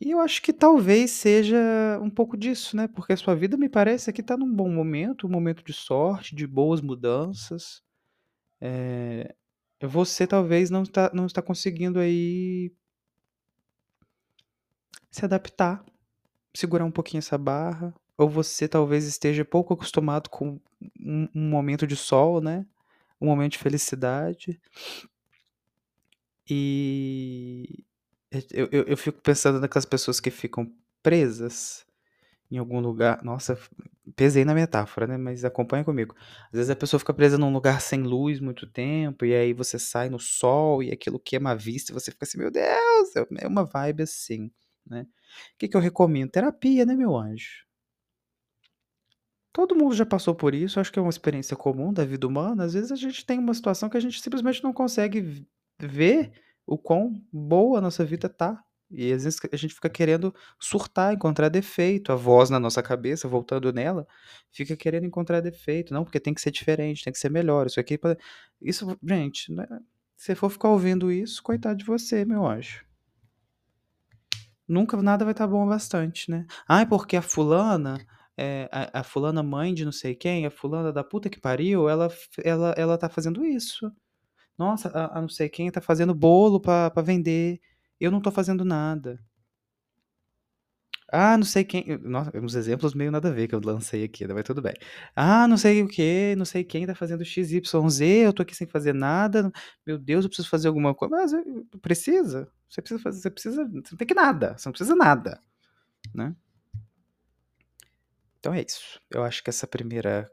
E 0.00 0.10
eu 0.10 0.20
acho 0.20 0.42
que 0.42 0.52
talvez 0.52 1.10
seja 1.10 1.56
um 2.02 2.10
pouco 2.10 2.36
disso, 2.36 2.76
né? 2.76 2.86
Porque 2.86 3.14
a 3.14 3.16
sua 3.16 3.34
vida 3.34 3.56
me 3.56 3.68
parece 3.68 4.12
que 4.12 4.20
está 4.20 4.36
num 4.36 4.52
bom 4.52 4.70
momento, 4.70 5.26
um 5.26 5.30
momento 5.30 5.64
de 5.64 5.72
sorte, 5.72 6.34
de 6.34 6.46
boas 6.46 6.80
mudanças. 6.82 7.82
É, 8.60 9.34
você 9.82 10.26
talvez 10.26 10.70
não 10.70 10.82
está, 10.82 11.10
não 11.14 11.26
está 11.26 11.40
conseguindo 11.42 11.98
aí 11.98 12.72
se 15.10 15.24
adaptar, 15.24 15.84
segurar 16.54 16.84
um 16.84 16.90
pouquinho 16.90 17.20
essa 17.20 17.38
barra, 17.38 17.94
ou 18.18 18.28
você 18.28 18.68
talvez 18.68 19.06
esteja 19.06 19.44
pouco 19.44 19.72
acostumado 19.74 20.28
com 20.28 20.60
um, 21.00 21.28
um 21.34 21.48
momento 21.50 21.86
de 21.86 21.96
sol, 21.96 22.40
né? 22.40 22.66
Um 23.20 23.26
momento 23.26 23.52
de 23.52 23.58
felicidade. 23.58 24.60
E 26.48 27.85
eu, 28.52 28.68
eu, 28.72 28.82
eu 28.84 28.96
fico 28.96 29.20
pensando 29.20 29.60
naquelas 29.60 29.84
pessoas 29.84 30.20
que 30.20 30.30
ficam 30.30 30.70
presas 31.02 31.86
em 32.50 32.58
algum 32.58 32.80
lugar. 32.80 33.22
Nossa, 33.22 33.58
pesei 34.14 34.44
na 34.44 34.54
metáfora, 34.54 35.06
né? 35.06 35.16
Mas 35.16 35.44
acompanha 35.44 35.84
comigo. 35.84 36.14
Às 36.46 36.52
vezes 36.52 36.70
a 36.70 36.76
pessoa 36.76 36.98
fica 37.00 37.14
presa 37.14 37.38
num 37.38 37.52
lugar 37.52 37.80
sem 37.80 38.02
luz 38.02 38.40
muito 38.40 38.66
tempo, 38.66 39.24
e 39.24 39.34
aí 39.34 39.52
você 39.52 39.78
sai 39.78 40.08
no 40.08 40.18
sol 40.18 40.82
e 40.82 40.92
aquilo 40.92 41.18
queima 41.18 41.50
a 41.50 41.54
vista, 41.54 41.92
e 41.92 41.94
você 41.94 42.10
fica 42.10 42.24
assim, 42.24 42.38
meu 42.38 42.50
Deus, 42.50 43.16
é, 43.16 43.44
é 43.44 43.48
uma 43.48 43.64
vibe 43.64 44.02
assim, 44.02 44.50
né? 44.86 45.02
O 45.54 45.58
que, 45.58 45.68
que 45.68 45.76
eu 45.76 45.80
recomendo? 45.80 46.30
Terapia, 46.30 46.86
né, 46.86 46.94
meu 46.94 47.16
anjo? 47.16 47.66
Todo 49.52 49.74
mundo 49.74 49.94
já 49.94 50.04
passou 50.04 50.34
por 50.34 50.54
isso, 50.54 50.78
acho 50.78 50.92
que 50.92 50.98
é 50.98 51.02
uma 51.02 51.10
experiência 51.10 51.56
comum 51.56 51.92
da 51.92 52.04
vida 52.04 52.26
humana. 52.26 52.64
Às 52.64 52.74
vezes 52.74 52.92
a 52.92 52.96
gente 52.96 53.24
tem 53.24 53.38
uma 53.38 53.54
situação 53.54 53.88
que 53.88 53.96
a 53.96 54.00
gente 54.00 54.20
simplesmente 54.20 54.62
não 54.62 54.72
consegue 54.72 55.46
ver 55.80 56.30
o 56.66 56.76
quão 56.76 57.22
boa 57.32 57.78
a 57.78 57.80
nossa 57.80 58.04
vida 58.04 58.28
tá. 58.28 58.62
E 58.90 59.12
às 59.12 59.24
vezes 59.24 59.40
a 59.52 59.56
gente 59.56 59.74
fica 59.74 59.90
querendo 59.90 60.34
surtar, 60.60 61.12
encontrar 61.12 61.48
defeito. 61.48 62.12
A 62.12 62.16
voz 62.16 62.50
na 62.50 62.60
nossa 62.60 62.82
cabeça, 62.82 63.28
voltando 63.28 63.72
nela, 63.72 64.06
fica 64.52 64.76
querendo 64.76 65.06
encontrar 65.06 65.40
defeito. 65.40 65.92
Não, 65.92 66.04
porque 66.04 66.20
tem 66.20 66.34
que 66.34 66.40
ser 66.40 66.50
diferente, 66.50 67.02
tem 67.04 67.12
que 67.12 67.18
ser 67.18 67.30
melhor. 67.30 67.66
Isso 67.66 67.80
aqui. 67.80 67.98
Isso, 68.60 68.96
gente, 69.02 69.52
né? 69.52 69.66
se 70.16 70.34
for 70.34 70.50
ficar 70.50 70.70
ouvindo 70.70 71.12
isso, 71.12 71.42
coitado 71.42 71.76
de 71.78 71.84
você, 71.84 72.24
meu 72.24 72.46
anjo. 72.46 72.84
Nunca 74.66 75.00
nada 75.00 75.24
vai 75.24 75.32
estar 75.32 75.44
tá 75.44 75.50
bom 75.50 75.66
bastante, 75.68 76.30
né? 76.30 76.46
Ah, 76.66 76.80
é 76.80 76.86
porque 76.86 77.16
a 77.16 77.22
fulana. 77.22 78.04
É, 78.38 78.68
a, 78.70 79.00
a, 79.00 79.02
fulana 79.02 79.42
mãe 79.42 79.72
de 79.72 79.82
não 79.82 79.92
sei 79.92 80.14
quem, 80.14 80.44
a 80.44 80.50
fulana 80.50 80.92
da 80.92 81.02
puta 81.02 81.30
que 81.30 81.40
pariu, 81.40 81.88
ela, 81.88 82.10
ela, 82.44 82.74
ela 82.76 82.98
tá 82.98 83.08
fazendo 83.08 83.42
isso. 83.42 83.90
Nossa, 84.58 84.88
a, 84.90 85.18
a 85.18 85.20
não 85.20 85.28
sei 85.28 85.48
quem 85.48 85.70
tá 85.70 85.80
fazendo 85.80 86.14
bolo 86.14 86.60
para 86.60 86.90
vender 87.02 87.60
eu 88.00 88.10
não 88.10 88.20
tô 88.20 88.30
fazendo 88.30 88.64
nada. 88.64 89.18
Ah, 91.12 91.36
não 91.38 91.44
sei 91.44 91.64
quem. 91.64 91.98
Nossa, 91.98 92.36
uns 92.36 92.54
exemplos 92.54 92.92
meio 92.92 93.10
nada 93.12 93.28
a 93.28 93.32
ver 93.32 93.46
que 93.46 93.54
eu 93.54 93.60
lancei 93.64 94.04
aqui, 94.04 94.26
mas 94.26 94.44
tudo 94.44 94.60
bem. 94.60 94.74
Ah, 95.14 95.46
não 95.46 95.56
sei 95.56 95.82
o 95.82 95.88
que, 95.88 96.34
não 96.36 96.44
sei 96.44 96.64
quem 96.64 96.84
tá 96.86 96.94
fazendo 96.94 97.24
XYZ, 97.24 98.00
eu 98.24 98.32
tô 98.32 98.42
aqui 98.42 98.54
sem 98.56 98.66
fazer 98.66 98.92
nada. 98.92 99.52
Meu 99.86 99.98
Deus, 99.98 100.24
eu 100.24 100.28
preciso 100.28 100.48
fazer 100.48 100.68
alguma 100.68 100.94
coisa. 100.94 101.14
Mas 101.16 101.32
precisa? 101.80 102.50
Você 102.68 102.82
precisa 102.82 103.00
fazer, 103.02 103.20
você 103.20 103.30
precisa, 103.30 103.64
você 103.64 103.90
não 103.92 103.98
tem 103.98 104.06
que 104.06 104.14
nada, 104.14 104.58
você 104.58 104.68
não 104.68 104.72
precisa 104.72 104.96
nada, 104.96 105.40
né? 106.14 106.34
Então 108.40 108.52
é 108.52 108.62
isso. 108.62 109.00
Eu 109.10 109.22
acho 109.22 109.42
que 109.42 109.50
essa 109.50 109.66
primeira 109.66 110.30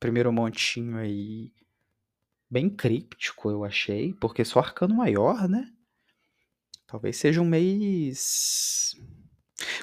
primeiro 0.00 0.32
montinho 0.32 0.98
aí 0.98 1.52
bem 2.50 2.68
críptico, 2.70 3.50
eu 3.50 3.64
achei, 3.64 4.14
porque 4.14 4.44
só 4.44 4.60
arcano 4.60 4.94
maior, 4.94 5.48
né? 5.48 5.72
Talvez 6.86 7.16
seja 7.16 7.40
um 7.40 7.44
mês 7.44 8.94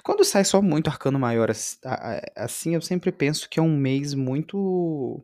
quando 0.03 0.23
sai 0.23 0.43
só 0.45 0.61
muito 0.61 0.87
arcano 0.87 1.19
maior 1.19 1.49
assim, 2.35 2.75
eu 2.75 2.81
sempre 2.81 3.11
penso 3.11 3.49
que 3.49 3.59
é 3.59 3.63
um 3.63 3.75
mês 3.75 4.13
muito 4.13 5.23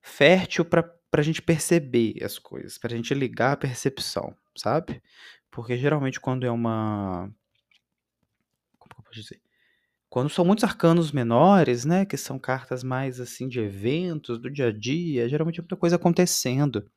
fértil 0.00 0.64
para 0.64 0.82
pra 1.10 1.22
gente 1.22 1.40
perceber 1.40 2.24
as 2.24 2.40
coisas, 2.40 2.76
pra 2.76 2.90
gente 2.90 3.14
ligar 3.14 3.52
a 3.52 3.56
percepção, 3.56 4.36
sabe? 4.56 5.00
Porque 5.48 5.76
geralmente 5.78 6.18
quando 6.20 6.44
é 6.44 6.50
uma 6.50 7.30
como 8.78 8.94
que 8.94 9.00
eu 9.00 9.04
posso 9.04 9.20
dizer? 9.20 9.40
Quando 10.14 10.30
são 10.30 10.44
muitos 10.44 10.62
arcanos 10.62 11.10
menores, 11.10 11.84
né, 11.84 12.06
que 12.06 12.16
são 12.16 12.38
cartas 12.38 12.84
mais 12.84 13.18
assim 13.18 13.48
de 13.48 13.58
eventos 13.58 14.38
do 14.38 14.48
dia 14.48 14.68
a 14.68 14.72
dia, 14.72 15.28
geralmente 15.28 15.58
é 15.58 15.60
muita 15.60 15.74
coisa 15.74 15.96
acontecendo 15.96 16.88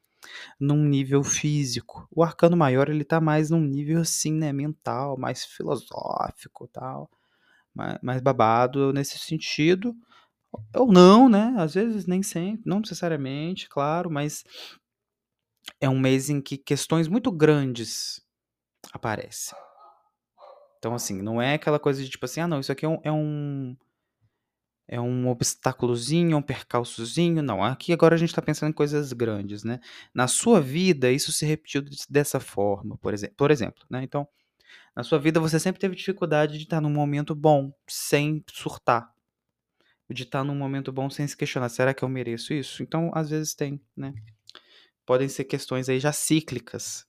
num 0.59 0.85
nível 0.85 1.23
físico. 1.23 2.07
O 2.11 2.23
arcano 2.23 2.55
maior 2.55 2.89
ele 2.89 3.03
tá 3.03 3.19
mais 3.19 3.49
num 3.49 3.59
nível 3.59 4.01
assim, 4.01 4.31
né, 4.31 4.53
mental, 4.53 5.17
mais 5.17 5.43
filosófico, 5.45 6.67
tal, 6.67 7.09
mais, 7.73 7.97
mais 8.03 8.21
babado 8.21 8.93
nesse 8.93 9.17
sentido. 9.17 9.95
Ou 10.75 10.91
não, 10.91 11.27
né? 11.27 11.55
Às 11.57 11.73
vezes 11.73 12.05
nem 12.05 12.21
sempre, 12.21 12.69
não 12.69 12.81
necessariamente, 12.81 13.67
claro, 13.67 14.11
mas 14.11 14.43
é 15.81 15.89
um 15.89 15.99
mês 15.99 16.29
em 16.29 16.39
que 16.39 16.55
questões 16.55 17.07
muito 17.07 17.31
grandes 17.31 18.23
aparecem. 18.93 19.57
Então, 20.77 20.93
assim, 20.93 21.21
não 21.21 21.41
é 21.41 21.55
aquela 21.55 21.79
coisa 21.79 22.03
de 22.03 22.09
tipo 22.09 22.25
assim, 22.25 22.41
ah, 22.41 22.47
não, 22.47 22.59
isso 22.59 22.71
aqui 22.71 22.85
é 22.85 22.89
um, 22.89 22.99
é 23.03 23.11
um, 23.11 23.75
é 24.87 25.01
um 25.01 25.27
obstáculozinho, 25.27 26.37
um 26.37 26.41
percalçozinho. 26.41 27.43
Não, 27.43 27.63
aqui 27.63 27.91
agora 27.91 28.15
a 28.15 28.17
gente 28.17 28.29
está 28.29 28.41
pensando 28.41 28.69
em 28.69 28.73
coisas 28.73 29.11
grandes, 29.11 29.63
né? 29.63 29.79
Na 30.13 30.27
sua 30.27 30.61
vida, 30.61 31.11
isso 31.11 31.31
se 31.31 31.45
repetiu 31.45 31.83
dessa 32.09 32.39
forma, 32.39 32.97
por 32.97 33.13
exemplo. 33.13 33.35
Por 33.35 33.51
exemplo 33.51 33.85
né? 33.89 34.03
Então, 34.03 34.27
na 34.95 35.03
sua 35.03 35.19
vida, 35.19 35.39
você 35.39 35.59
sempre 35.59 35.79
teve 35.79 35.95
dificuldade 35.95 36.57
de 36.57 36.63
estar 36.63 36.81
num 36.81 36.89
momento 36.89 37.35
bom, 37.35 37.71
sem 37.87 38.43
surtar. 38.51 39.13
De 40.09 40.23
estar 40.23 40.43
num 40.43 40.55
momento 40.55 40.91
bom 40.91 41.09
sem 41.09 41.27
se 41.27 41.35
questionar, 41.35 41.69
será 41.69 41.93
que 41.93 42.03
eu 42.03 42.09
mereço 42.09 42.53
isso? 42.53 42.81
Então, 42.81 43.11
às 43.13 43.29
vezes 43.29 43.53
tem, 43.53 43.81
né? 43.95 44.13
Podem 45.05 45.27
ser 45.27 45.43
questões 45.43 45.89
aí 45.89 45.99
já 45.99 46.13
cíclicas, 46.13 47.05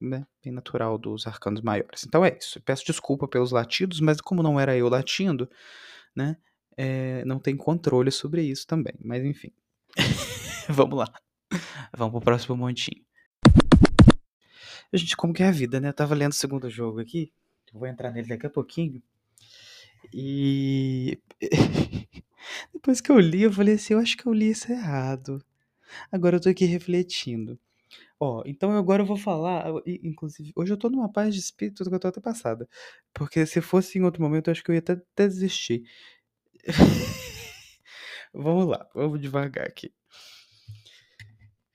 né, 0.00 0.26
bem 0.42 0.52
natural 0.52 0.98
dos 0.98 1.26
arcanos 1.26 1.60
maiores. 1.60 2.04
Então 2.06 2.24
é 2.24 2.36
isso. 2.36 2.60
peço 2.60 2.84
desculpa 2.84 3.28
pelos 3.28 3.52
latidos, 3.52 4.00
mas 4.00 4.20
como 4.20 4.42
não 4.42 4.58
era 4.58 4.76
eu 4.76 4.88
latindo, 4.88 5.48
né, 6.14 6.36
é, 6.76 7.24
não 7.24 7.38
tem 7.38 7.56
controle 7.56 8.10
sobre 8.10 8.42
isso 8.42 8.66
também. 8.66 8.94
Mas 9.04 9.24
enfim, 9.24 9.52
vamos 10.68 10.98
lá. 10.98 11.12
Vamos 11.96 12.12
pro 12.12 12.20
próximo 12.20 12.56
montinho. 12.56 13.04
Gente, 14.92 15.16
como 15.16 15.32
que 15.32 15.42
é 15.42 15.48
a 15.48 15.52
vida, 15.52 15.80
né? 15.80 15.88
Eu 15.88 15.92
tava 15.92 16.14
lendo 16.14 16.32
o 16.32 16.34
segundo 16.34 16.68
jogo 16.68 17.00
aqui. 17.00 17.32
Vou 17.72 17.86
entrar 17.86 18.10
nele 18.10 18.28
daqui 18.28 18.46
a 18.46 18.50
pouquinho. 18.50 19.02
E 20.12 21.18
depois 22.72 23.00
que 23.00 23.12
eu 23.12 23.18
li, 23.18 23.42
eu 23.42 23.52
falei 23.52 23.74
assim, 23.74 23.94
eu 23.94 24.00
acho 24.00 24.16
que 24.16 24.26
eu 24.26 24.32
li 24.32 24.50
isso 24.50 24.72
errado. 24.72 25.44
Agora 26.10 26.36
eu 26.36 26.40
tô 26.40 26.48
aqui 26.48 26.64
refletindo. 26.64 27.58
Ó, 28.18 28.42
então 28.46 28.76
agora 28.76 29.02
eu 29.02 29.06
vou 29.06 29.16
falar, 29.16 29.66
inclusive, 29.86 30.52
hoje 30.54 30.72
eu 30.72 30.76
tô 30.76 30.90
numa 30.90 31.10
paz 31.10 31.34
de 31.34 31.40
espírito 31.40 31.84
que 31.84 31.94
eu 31.94 31.98
tô 31.98 32.08
até 32.08 32.20
passada. 32.20 32.68
Porque 33.14 33.46
se 33.46 33.60
fosse 33.60 33.98
em 33.98 34.02
outro 34.02 34.22
momento, 34.22 34.48
eu 34.48 34.52
acho 34.52 34.62
que 34.62 34.70
eu 34.70 34.74
ia 34.74 34.80
até, 34.80 34.92
até 34.92 35.26
desistir. 35.26 35.84
vamos 38.32 38.66
lá, 38.66 38.88
vamos 38.94 39.20
devagar 39.20 39.66
aqui. 39.66 39.92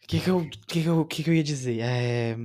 O 0.03 0.07
que 0.07 0.19
que 0.19 0.29
eu, 0.29 0.49
que 0.67 0.83
que 0.83 0.87
eu, 0.87 1.05
que 1.05 1.23
que 1.23 1.29
eu 1.29 1.33
ia 1.33 1.43
dizer? 1.43 1.79
É, 1.79 2.37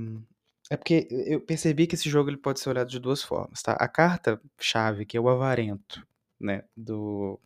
é 0.71 0.77
porque 0.77 1.07
eu 1.11 1.39
percebi 1.39 1.85
que 1.85 1.95
esse 1.95 2.09
jogo 2.09 2.29
ele 2.29 2.37
pode 2.37 2.59
ser 2.59 2.69
olhado 2.69 2.89
de 2.89 2.99
duas 2.99 3.21
formas, 3.21 3.61
tá? 3.61 3.73
A 3.73 3.87
carta-chave, 3.87 5.05
que 5.05 5.15
é 5.15 5.21
o 5.21 5.29
avarento, 5.29 6.05
né, 6.39 6.63
do, 6.75 7.39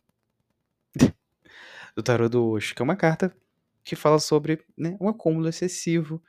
do 1.94 2.02
tarô 2.02 2.28
do 2.28 2.46
Osho, 2.48 2.74
que 2.74 2.80
é 2.80 2.84
uma 2.84 2.96
carta 2.96 3.36
que 3.86 3.94
fala 3.94 4.18
sobre 4.18 4.64
né, 4.76 4.96
um 5.00 5.08
acúmulo 5.08 5.48
excessivo, 5.48 6.20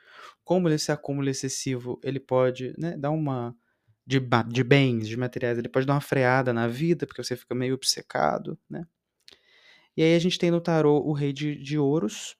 como 0.44 0.70
esse 0.70 0.92
acúmulo 0.92 1.28
excessivo 1.28 2.00
ele 2.04 2.20
pode 2.20 2.72
né, 2.78 2.96
dar 2.96 3.10
uma 3.10 3.56
de, 4.06 4.22
de 4.48 4.64
bens, 4.64 5.08
de 5.08 5.18
materiais, 5.18 5.58
ele 5.58 5.68
pode 5.68 5.88
dar 5.88 5.96
uma 5.96 6.02
freada 6.02 6.54
na 6.54 6.68
vida, 6.68 7.08
porque 7.08 7.24
você 7.24 7.36
fica 7.36 7.56
meio 7.56 7.74
obcecado, 7.74 8.60
né? 8.70 8.86
E 9.98 10.04
aí 10.04 10.16
a 10.16 10.20
gente 10.20 10.38
tem 10.38 10.52
no 10.52 10.62
tarô 10.62 11.00
o 11.00 11.12
rei 11.12 11.34
de, 11.34 11.56
de 11.56 11.80
ouros, 11.80 12.38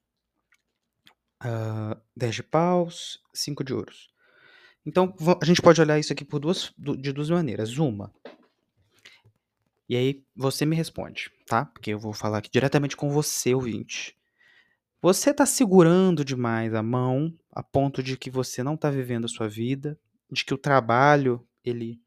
uh, 1.44 2.00
dez 2.16 2.36
de 2.36 2.44
paus, 2.44 3.20
cinco 3.34 3.64
de 3.64 3.74
ouros. 3.74 4.10
Então 4.86 5.16
a 5.42 5.46
gente 5.46 5.64
pode 5.64 5.82
olhar 5.82 5.98
isso 5.98 6.14
aqui 6.14 6.24
por 6.24 6.40
duas, 6.40 6.72
de 6.78 7.12
duas 7.12 7.32
maneiras. 7.32 7.76
Uma, 7.80 8.14
e 9.90 9.96
aí 9.96 10.24
você 10.36 10.66
me 10.66 10.76
responde, 10.76 11.32
tá? 11.46 11.66
Porque 11.66 11.92
eu 11.92 12.00
vou 12.00 12.14
falar 12.14 12.38
aqui 12.38 12.50
diretamente 12.52 12.96
com 12.96 13.10
você, 13.10 13.56
ouvinte. 13.56 14.17
Você 15.08 15.30
está 15.30 15.46
segurando 15.46 16.26
demais 16.26 16.74
a 16.74 16.84
mão 16.84 17.34
a 17.50 17.64
ponto 17.64 18.04
de 18.04 18.18
que 18.18 18.30
você 18.30 18.62
não 18.62 18.74
está 18.74 18.90
vivendo 18.90 19.24
a 19.24 19.30
sua 19.30 19.48
vida, 19.48 19.98
de 20.30 20.44
que 20.44 20.54
o 20.54 20.58
trabalho 20.58 21.48
ele 21.64 22.02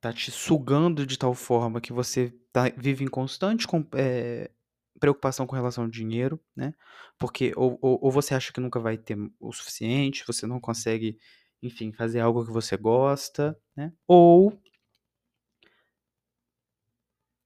tá 0.00 0.12
te 0.12 0.30
sugando 0.30 1.04
de 1.04 1.18
tal 1.18 1.34
forma 1.34 1.80
que 1.80 1.92
você 1.92 2.32
tá, 2.52 2.70
vive 2.76 3.04
em 3.04 3.08
constante 3.08 3.66
é, 3.96 4.52
preocupação 5.00 5.48
com 5.48 5.56
relação 5.56 5.82
ao 5.82 5.90
dinheiro, 5.90 6.40
né? 6.54 6.72
Porque 7.18 7.52
ou, 7.56 7.76
ou, 7.82 7.98
ou, 8.02 8.12
você 8.12 8.36
acha 8.36 8.52
que 8.52 8.60
nunca 8.60 8.78
vai 8.78 8.96
ter 8.96 9.18
o 9.40 9.52
suficiente, 9.52 10.24
você 10.24 10.46
não 10.46 10.60
consegue, 10.60 11.18
enfim, 11.60 11.90
fazer 11.90 12.20
algo 12.20 12.46
que 12.46 12.52
você 12.52 12.76
gosta, 12.76 13.58
né? 13.74 13.92
Ou 14.06 14.56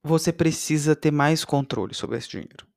você 0.03 0.31
precisa 0.31 0.95
ter 0.95 1.11
mais 1.11 1.47
controle 1.47 1.95
sobre 1.95 2.19
esse 2.19 2.29
dinheiro. 2.29 2.71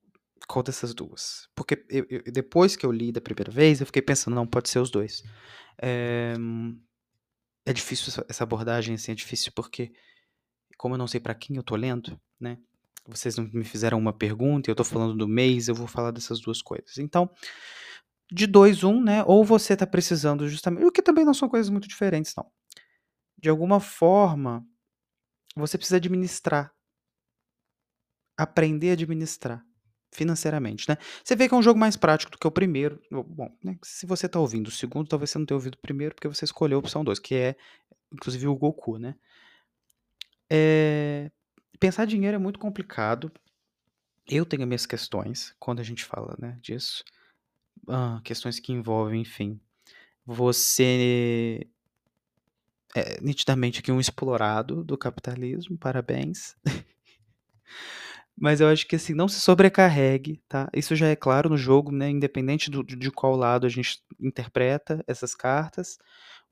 Qual 0.47 0.61
dessas 0.61 0.93
duas? 0.93 1.49
Porque 1.55 1.85
eu, 1.89 2.05
eu, 2.09 2.23
depois 2.31 2.75
que 2.75 2.85
eu 2.85 2.91
li 2.91 3.11
da 3.11 3.21
primeira 3.21 3.51
vez, 3.51 3.79
eu 3.79 3.85
fiquei 3.85 4.01
pensando, 4.01 4.35
não, 4.35 4.45
pode 4.45 4.69
ser 4.69 4.79
os 4.79 4.91
dois. 4.91 5.23
É, 5.81 6.35
é 7.65 7.73
difícil 7.73 8.23
essa 8.29 8.43
abordagem, 8.43 8.95
assim, 8.95 9.11
é 9.11 9.15
difícil 9.15 9.51
porque, 9.55 9.91
como 10.77 10.93
eu 10.95 10.99
não 10.99 11.07
sei 11.07 11.19
para 11.19 11.33
quem 11.33 11.55
eu 11.55 11.63
tô 11.63 11.75
lendo, 11.75 12.19
né? 12.39 12.57
Vocês 13.07 13.37
não 13.37 13.49
me 13.53 13.63
fizeram 13.63 13.97
uma 13.97 14.13
pergunta, 14.13 14.69
eu 14.69 14.75
tô 14.75 14.83
falando 14.83 15.15
do 15.15 15.27
mês, 15.27 15.67
eu 15.67 15.75
vou 15.75 15.87
falar 15.87 16.11
dessas 16.11 16.39
duas 16.39 16.61
coisas. 16.61 16.97
Então, 16.97 17.29
de 18.31 18.47
dois, 18.47 18.83
um, 18.83 19.01
né? 19.01 19.23
Ou 19.25 19.43
você 19.43 19.75
tá 19.75 19.85
precisando 19.85 20.47
justamente. 20.47 20.85
O 20.85 20.91
que 20.91 21.01
também 21.01 21.23
não 21.23 21.33
são 21.33 21.47
coisas 21.47 21.69
muito 21.69 21.87
diferentes, 21.87 22.33
não. 22.35 22.51
De 23.37 23.49
alguma 23.49 23.79
forma, 23.79 24.65
você 25.55 25.77
precisa 25.77 25.97
administrar. 25.97 26.73
Aprender 28.37 28.89
a 28.89 28.93
administrar 28.93 29.63
financeiramente, 30.15 30.87
né? 30.89 30.97
Você 31.23 31.35
vê 31.35 31.47
que 31.47 31.53
é 31.53 31.57
um 31.57 31.61
jogo 31.61 31.79
mais 31.79 31.95
prático 31.95 32.31
do 32.31 32.37
que 32.37 32.47
o 32.47 32.51
primeiro. 32.51 33.01
Bom, 33.11 33.49
né, 33.63 33.77
se 33.83 34.05
você 34.05 34.27
tá 34.27 34.39
ouvindo 34.39 34.67
o 34.67 34.71
segundo, 34.71 35.07
talvez 35.07 35.29
você 35.29 35.37
não 35.37 35.45
tenha 35.45 35.57
ouvido 35.57 35.75
o 35.75 35.81
primeiro, 35.81 36.15
porque 36.15 36.27
você 36.27 36.45
escolheu 36.45 36.77
a 36.77 36.79
opção 36.79 37.03
2, 37.03 37.19
que 37.19 37.35
é, 37.35 37.55
inclusive, 38.11 38.47
o 38.47 38.55
Goku, 38.55 38.97
né? 38.97 39.15
É... 40.49 41.31
Pensar 41.79 42.05
dinheiro 42.05 42.35
é 42.35 42.39
muito 42.39 42.59
complicado. 42.59 43.31
Eu 44.27 44.45
tenho 44.45 44.65
minhas 44.65 44.85
questões 44.85 45.53
quando 45.59 45.79
a 45.79 45.83
gente 45.83 46.03
fala 46.03 46.35
né, 46.39 46.57
disso. 46.61 47.03
Ah, 47.87 48.19
questões 48.23 48.59
que 48.59 48.71
envolvem, 48.71 49.21
enfim, 49.21 49.59
você 50.25 51.67
é 52.95 53.19
nitidamente 53.21 53.79
aqui 53.79 53.91
um 53.91 53.99
explorado 53.99 54.83
do 54.83 54.97
capitalismo, 54.97 55.77
parabéns. 55.77 56.55
Mas 58.37 58.59
eu 58.59 58.67
acho 58.67 58.85
que 58.87 58.97
assim, 58.97 59.13
não 59.13 59.27
se 59.27 59.39
sobrecarregue, 59.39 60.41
tá? 60.47 60.69
Isso 60.73 60.95
já 60.95 61.07
é 61.07 61.15
claro 61.15 61.49
no 61.49 61.57
jogo, 61.57 61.91
né? 61.91 62.09
Independente 62.09 62.69
do, 62.69 62.83
de 62.83 63.11
qual 63.11 63.35
lado 63.35 63.65
a 63.65 63.69
gente 63.69 64.03
interpreta 64.19 65.03
essas 65.07 65.33
cartas. 65.33 65.97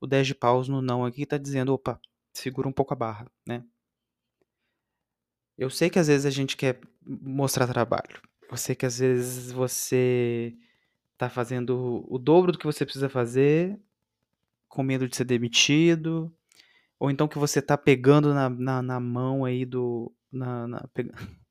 O 0.00 0.06
10 0.06 0.28
de 0.28 0.34
paus 0.34 0.68
no 0.68 0.80
não 0.80 1.04
aqui 1.04 1.26
tá 1.26 1.36
dizendo, 1.38 1.74
opa, 1.74 2.00
segura 2.32 2.68
um 2.68 2.72
pouco 2.72 2.94
a 2.94 2.96
barra, 2.96 3.26
né? 3.46 3.64
Eu 5.56 5.70
sei 5.70 5.88
que 5.90 5.98
às 5.98 6.08
vezes 6.08 6.26
a 6.26 6.30
gente 6.30 6.56
quer 6.56 6.80
mostrar 7.04 7.66
trabalho. 7.66 8.20
Eu 8.50 8.56
sei 8.56 8.74
que 8.74 8.86
às 8.86 8.98
vezes 8.98 9.52
você 9.52 10.54
tá 11.16 11.30
fazendo 11.30 12.04
o 12.08 12.18
dobro 12.18 12.52
do 12.52 12.58
que 12.58 12.66
você 12.66 12.84
precisa 12.84 13.08
fazer, 13.08 13.78
com 14.68 14.82
medo 14.82 15.08
de 15.08 15.16
ser 15.16 15.24
demitido, 15.24 16.34
ou 16.98 17.10
então 17.10 17.28
que 17.28 17.38
você 17.38 17.62
tá 17.62 17.76
pegando 17.78 18.34
na, 18.34 18.48
na, 18.50 18.82
na 18.82 19.00
mão 19.00 19.44
aí 19.44 19.64
do. 19.64 20.12
Na, 20.32 20.66
na, 20.66 20.88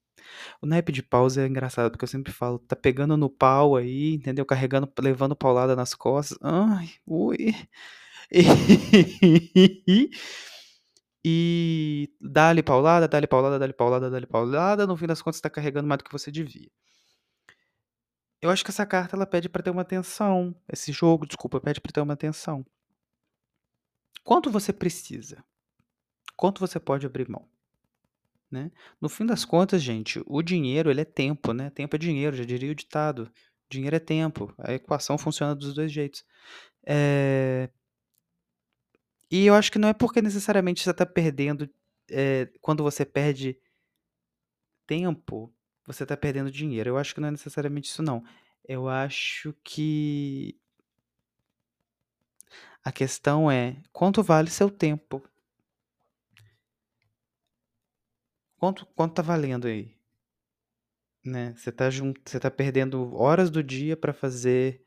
o 0.62 0.66
naipe 0.66 0.92
de 0.92 1.04
paus 1.04 1.38
é 1.38 1.48
engraçado, 1.48 1.92
porque 1.92 2.04
eu 2.04 2.08
sempre 2.08 2.32
falo, 2.32 2.60
tá 2.60 2.76
pegando 2.76 3.18
no 3.18 3.30
pau 3.30 3.76
aí, 3.76 4.14
entendeu? 4.14 4.46
Carregando, 4.46 4.92
levando 5.00 5.36
paulada 5.36 5.76
nas 5.76 5.94
costas. 5.94 6.38
Ai, 6.42 6.90
ui. 7.06 7.56
E, 8.32 8.44
e 11.26 12.10
dá-lhe 12.20 12.64
paulada, 12.64 13.08
dá-lhe 13.08 13.28
paulada, 13.28 13.60
dá-lhe 13.60 13.74
paulada, 13.74 14.10
dá-lhe 14.10 14.26
paulada, 14.26 14.88
no 14.88 14.98
fim 14.98 15.08
das 15.08 15.22
contas 15.22 15.38
está 15.38 15.50
carregando 15.50 15.88
mais 15.88 16.00
do 16.00 16.04
que 16.04 16.12
você 16.12 16.32
devia. 16.32 16.70
Eu 18.42 18.50
acho 18.50 18.64
que 18.64 18.72
essa 18.72 18.86
carta 18.86 19.16
ela 19.16 19.26
pede 19.26 19.48
para 19.48 19.64
ter 19.64 19.70
uma 19.70 19.84
atenção. 19.84 20.54
Esse 20.68 20.92
jogo, 20.92 21.26
desculpa, 21.26 21.62
pede 21.62 21.80
para 21.80 21.94
ter 21.94 22.02
uma 22.02 22.14
atenção. 22.14 22.66
Quanto 24.22 24.52
você 24.52 24.74
precisa? 24.74 25.44
Quanto 26.36 26.60
você 26.60 26.78
pode 26.80 27.06
abrir 27.06 27.30
mão? 27.30 27.48
Né? 28.54 28.72
No 29.02 29.10
fim 29.10 29.26
das 29.26 29.44
contas, 29.44 29.82
gente, 29.82 30.22
o 30.28 30.44
dinheiro 30.44 30.92
ele 30.92 31.02
é 31.02 31.06
tempo, 31.06 31.54
né? 31.54 31.72
Tempo 31.72 31.96
é 31.96 32.00
dinheiro, 32.00 32.36
já 32.36 32.44
diria 32.44 32.72
o 32.72 32.76
ditado. 32.76 33.32
Dinheiro 33.68 33.96
é 33.96 34.00
tempo. 34.00 34.54
A 34.60 34.74
equação 34.74 35.18
funciona 35.18 35.56
dos 35.56 35.74
dois 35.74 35.92
jeitos. 35.92 36.24
É... 36.86 37.68
E 39.32 39.48
eu 39.48 39.56
acho 39.56 39.72
que 39.72 39.80
não 39.80 39.90
é 39.90 39.94
porque 39.94 40.22
necessariamente 40.22 40.84
você 40.84 40.92
está 40.92 41.04
perdendo. 41.04 41.68
É... 42.12 42.48
Quando 42.62 42.84
você 42.84 43.04
perde 43.04 43.58
tempo, 44.86 45.52
você 45.84 46.04
está 46.04 46.16
perdendo 46.16 46.52
dinheiro. 46.52 46.92
Eu 46.92 46.98
acho 47.00 47.16
que 47.16 47.22
não 47.22 47.30
é 47.30 47.32
necessariamente 47.32 47.90
isso, 47.90 48.04
não. 48.04 48.24
Eu 48.64 48.88
acho 48.88 49.56
que 49.64 50.56
a 52.84 52.92
questão 52.92 53.50
é 53.50 53.78
quanto 53.92 54.22
vale 54.22 54.52
seu 54.52 54.70
tempo. 54.70 55.24
Quanto, 58.64 58.86
quanto 58.96 59.16
tá 59.16 59.22
valendo 59.22 59.68
aí? 59.68 59.94
Né? 61.22 61.54
Você 61.58 61.70
tá, 61.70 61.90
junt... 61.90 62.18
você 62.24 62.40
tá 62.40 62.50
perdendo 62.50 63.14
horas 63.14 63.50
do 63.50 63.62
dia 63.62 63.98
para 63.98 64.14
fazer. 64.14 64.82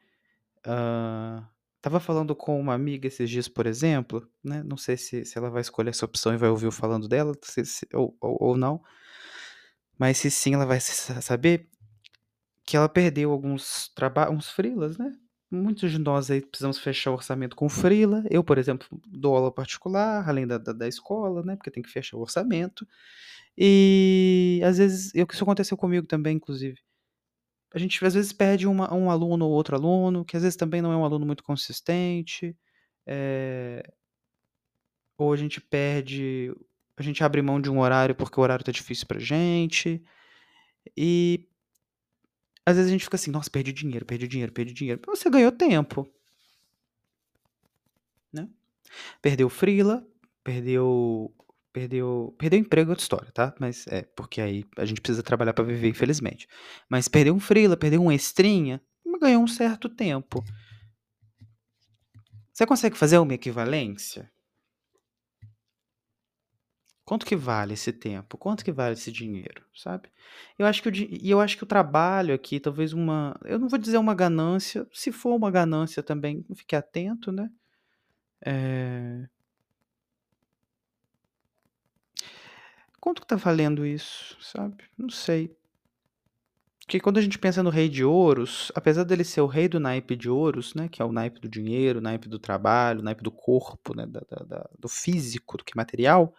Uh... 0.66 1.45
Tava 1.83 2.00
falando 2.00 2.35
com 2.35 2.59
uma 2.59 2.73
amiga 2.73 3.06
esses 3.06 3.28
dias, 3.28 3.49
por 3.49 3.66
exemplo, 3.66 4.26
né? 4.42 4.62
Não 4.62 4.78
sei 4.78 4.97
se, 4.97 5.26
se 5.26 5.37
ela 5.37 5.50
vai 5.50 5.61
escolher 5.61 5.90
essa 5.90 6.06
opção 6.06 6.33
e 6.33 6.38
vai 6.38 6.49
ouvir 6.49 6.64
eu 6.64 6.73
falando 6.73 7.06
dela, 7.06 7.35
se, 7.42 7.66
se, 7.66 7.87
ou, 7.92 8.16
ou, 8.18 8.38
ou 8.40 8.56
não. 8.56 8.83
Mas 9.99 10.16
se 10.16 10.30
sim, 10.30 10.54
ela 10.54 10.64
vai 10.64 10.80
saber 10.80 11.68
que 12.64 12.78
ela 12.78 12.88
perdeu 12.88 13.30
alguns 13.30 13.92
trabalhos, 13.95 14.35
uns 14.35 14.49
frilas, 14.49 14.97
né? 14.97 15.12
Muitos 15.50 15.90
de 15.90 15.99
nós 15.99 16.30
aí 16.30 16.40
precisamos 16.40 16.78
fechar 16.78 17.11
o 17.11 17.14
orçamento 17.14 17.54
com 17.54 17.68
frila. 17.68 18.25
Eu, 18.30 18.42
por 18.42 18.56
exemplo, 18.56 18.88
dou 19.06 19.37
aula 19.37 19.52
particular, 19.52 20.26
além 20.26 20.47
da, 20.47 20.56
da, 20.56 20.73
da 20.73 20.88
escola, 20.88 21.42
né? 21.42 21.56
Porque 21.56 21.71
tem 21.71 21.83
que 21.83 21.90
fechar 21.90 22.16
o 22.16 22.23
orçamento. 22.23 22.88
E 23.57 24.61
às 24.65 24.79
vezes, 24.79 25.13
isso 25.15 25.43
aconteceu 25.45 25.77
comigo 25.77 26.07
também, 26.07 26.37
inclusive. 26.37 26.79
A 27.73 27.79
gente 27.79 28.05
às 28.05 28.15
vezes 28.15 28.33
perde 28.33 28.67
uma, 28.67 28.93
um 28.95 29.11
aluno 29.11 29.47
ou 29.47 29.53
outro 29.53 29.77
aluno, 29.77 30.25
que 30.25 30.37
às 30.37 30.43
vezes 30.43 30.57
também 30.57 30.83
não 30.83 30.93
é 30.93 30.97
um 30.97 31.05
aluno 31.05 31.27
muito 31.27 31.43
consistente. 31.45 32.57
É... 33.07 33.83
Ou 35.19 35.33
a 35.33 35.37
gente 35.37 35.61
perde. 35.61 36.55
A 36.97 37.03
gente 37.03 37.23
abre 37.25 37.43
mão 37.43 37.61
de 37.61 37.71
um 37.71 37.81
horário 37.81 38.15
porque 38.15 38.39
o 38.41 38.43
horário 38.43 38.65
tá 38.65 38.73
difícil 38.73 39.07
pra 39.07 39.19
gente. 39.19 40.03
E 40.97 41.49
às 42.65 42.77
vezes 42.77 42.91
a 42.91 42.93
gente 42.93 43.05
fica 43.05 43.17
assim, 43.17 43.31
nossa, 43.31 43.51
perdi 43.51 43.73
dinheiro, 43.73 44.05
perdi 44.05 44.27
dinheiro, 44.27 44.53
perdi 44.53 44.73
dinheiro. 44.73 45.01
Você 45.07 45.31
ganhou 45.31 45.53
tempo. 45.53 46.09
Né? 48.33 48.49
Perdeu 49.23 49.49
frila, 49.49 50.07
perdeu 50.43 51.33
perdeu 51.76 52.35
perdeu 52.38 52.59
emprego 52.59 52.88
é 52.88 52.92
outra 52.92 53.02
história, 53.02 53.30
tá? 53.33 53.54
Mas 53.61 53.87
é 53.88 54.00
porque 54.00 54.40
aí 54.40 54.64
a 54.78 54.87
gente 54.87 54.99
precisa 55.02 55.23
trabalhar 55.23 55.52
para 55.52 55.62
viver, 55.62 55.88
infelizmente. 55.88 56.49
Mas 56.88 57.06
perdeu 57.06 57.35
um 57.35 57.40
frila, 57.40 57.76
perdeu 57.76 58.02
um 58.02 58.11
extrinha, 58.11 58.80
ganhou 59.21 59.42
um 59.42 59.47
certo 59.47 59.87
tempo. 59.87 60.42
Você 62.50 62.64
consegue 62.64 62.97
fazer 62.97 63.18
uma 63.18 63.35
equivalência? 63.35 64.30
Quanto 67.04 67.26
que 67.26 67.37
vale 67.37 67.75
esse 67.75 67.92
tempo? 67.92 68.38
Quanto 68.38 68.65
que 68.65 68.73
vale 68.73 68.95
esse 68.95 69.12
dinheiro, 69.12 69.62
sabe? 69.75 70.08
Eu 70.58 70.67
acho 70.67 70.82
que 70.82 70.89
o, 70.89 70.93
e 70.95 71.30
eu 71.30 71.41
acho 71.43 71.58
que 71.58 71.65
o 71.65 71.67
trabalho 71.67 72.34
aqui, 72.34 72.58
talvez 72.58 72.95
uma, 72.95 73.39
eu 73.45 73.58
não 73.58 73.69
vou 73.69 73.78
dizer 73.78 73.99
uma 73.99 74.15
ganância, 74.15 74.86
se 74.93 75.12
for 75.12 75.34
uma 75.34 75.50
ganância 75.50 76.02
também, 76.02 76.45
fique 76.54 76.75
atento, 76.75 77.30
né? 77.30 77.50
É... 78.45 79.28
Quanto 83.06 83.21
que 83.21 83.28
tá 83.28 83.36
valendo 83.36 83.86
isso, 83.86 84.36
sabe? 84.40 84.82
Não 84.99 85.08
sei. 85.08 85.56
Porque 86.80 86.99
quando 86.99 87.19
a 87.19 87.23
gente 87.23 87.38
pensa 87.38 87.62
no 87.62 87.71
rei 87.71 87.88
de 87.88 88.04
ouros, 88.04 88.73
apesar 88.75 89.04
dele 89.04 89.23
ser 89.23 89.42
o 89.42 89.47
rei 89.47 89.69
do 89.69 89.78
naipe 89.78 90.16
de 90.16 90.28
ouros, 90.28 90.75
né, 90.75 90.88
que 90.88 91.00
é 91.00 91.04
o 91.04 91.12
naipe 91.12 91.38
do 91.38 91.49
dinheiro, 91.49 92.00
o 92.00 92.02
naipe 92.02 92.28
do 92.28 92.36
trabalho, 92.36 92.99
o 92.99 93.04
naipe 93.04 93.23
do 93.23 93.30
corpo, 93.30 93.95
né, 93.95 94.06
da, 94.06 94.23
da, 94.28 94.45
da, 94.45 94.71
do 94.76 94.88
físico, 94.88 95.56
do 95.56 95.62
que 95.62 95.76
material, 95.76 96.34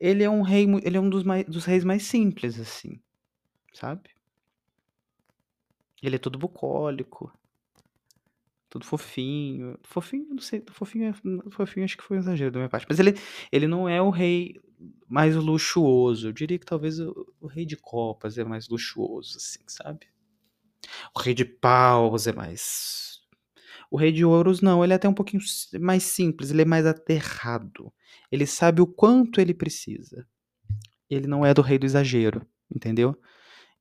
ele 0.00 0.24
é 0.24 0.28
um 0.28 0.42
rei, 0.42 0.66
ele 0.82 0.96
é 0.96 1.00
um 1.00 1.08
dos, 1.08 1.22
mais, 1.22 1.44
dos 1.46 1.64
reis 1.64 1.84
mais 1.84 2.02
simples, 2.02 2.58
assim, 2.58 3.00
sabe? 3.72 4.10
Ele 6.02 6.16
é 6.16 6.18
todo 6.18 6.40
bucólico, 6.40 7.32
todo 8.68 8.84
fofinho. 8.84 9.78
Fofinho, 9.84 10.26
não 10.30 10.42
sei, 10.42 10.64
fofinho, 10.72 11.14
fofinho 11.52 11.84
acho 11.84 11.96
que 11.96 12.02
foi 12.02 12.16
um 12.16 12.20
exagero 12.20 12.50
da 12.50 12.58
minha 12.58 12.68
parte. 12.68 12.86
Mas 12.88 12.98
ele, 12.98 13.14
ele 13.52 13.68
não 13.68 13.88
é 13.88 14.02
o 14.02 14.10
rei 14.10 14.60
mais 15.08 15.36
luxuoso. 15.36 16.28
Eu 16.28 16.32
diria 16.32 16.58
que 16.58 16.66
talvez 16.66 16.98
o, 17.00 17.34
o 17.40 17.46
rei 17.46 17.66
de 17.66 17.76
copas 17.76 18.38
é 18.38 18.44
mais 18.44 18.68
luxuoso, 18.68 19.36
assim, 19.36 19.60
sabe? 19.66 20.06
O 21.14 21.20
rei 21.20 21.34
de 21.34 21.44
paus 21.44 22.26
é 22.26 22.32
mais. 22.32 23.20
O 23.90 23.96
rei 23.96 24.12
de 24.12 24.24
ouros 24.24 24.60
não, 24.60 24.82
ele 24.84 24.92
é 24.92 24.96
até 24.96 25.08
um 25.08 25.14
pouquinho 25.14 25.42
mais 25.80 26.04
simples, 26.04 26.50
ele 26.50 26.62
é 26.62 26.64
mais 26.64 26.86
aterrado. 26.86 27.92
Ele 28.30 28.46
sabe 28.46 28.80
o 28.80 28.86
quanto 28.86 29.40
ele 29.40 29.52
precisa. 29.52 30.26
Ele 31.08 31.26
não 31.26 31.44
é 31.44 31.52
do 31.52 31.62
rei 31.62 31.78
do 31.78 31.86
exagero, 31.86 32.46
entendeu? 32.72 33.20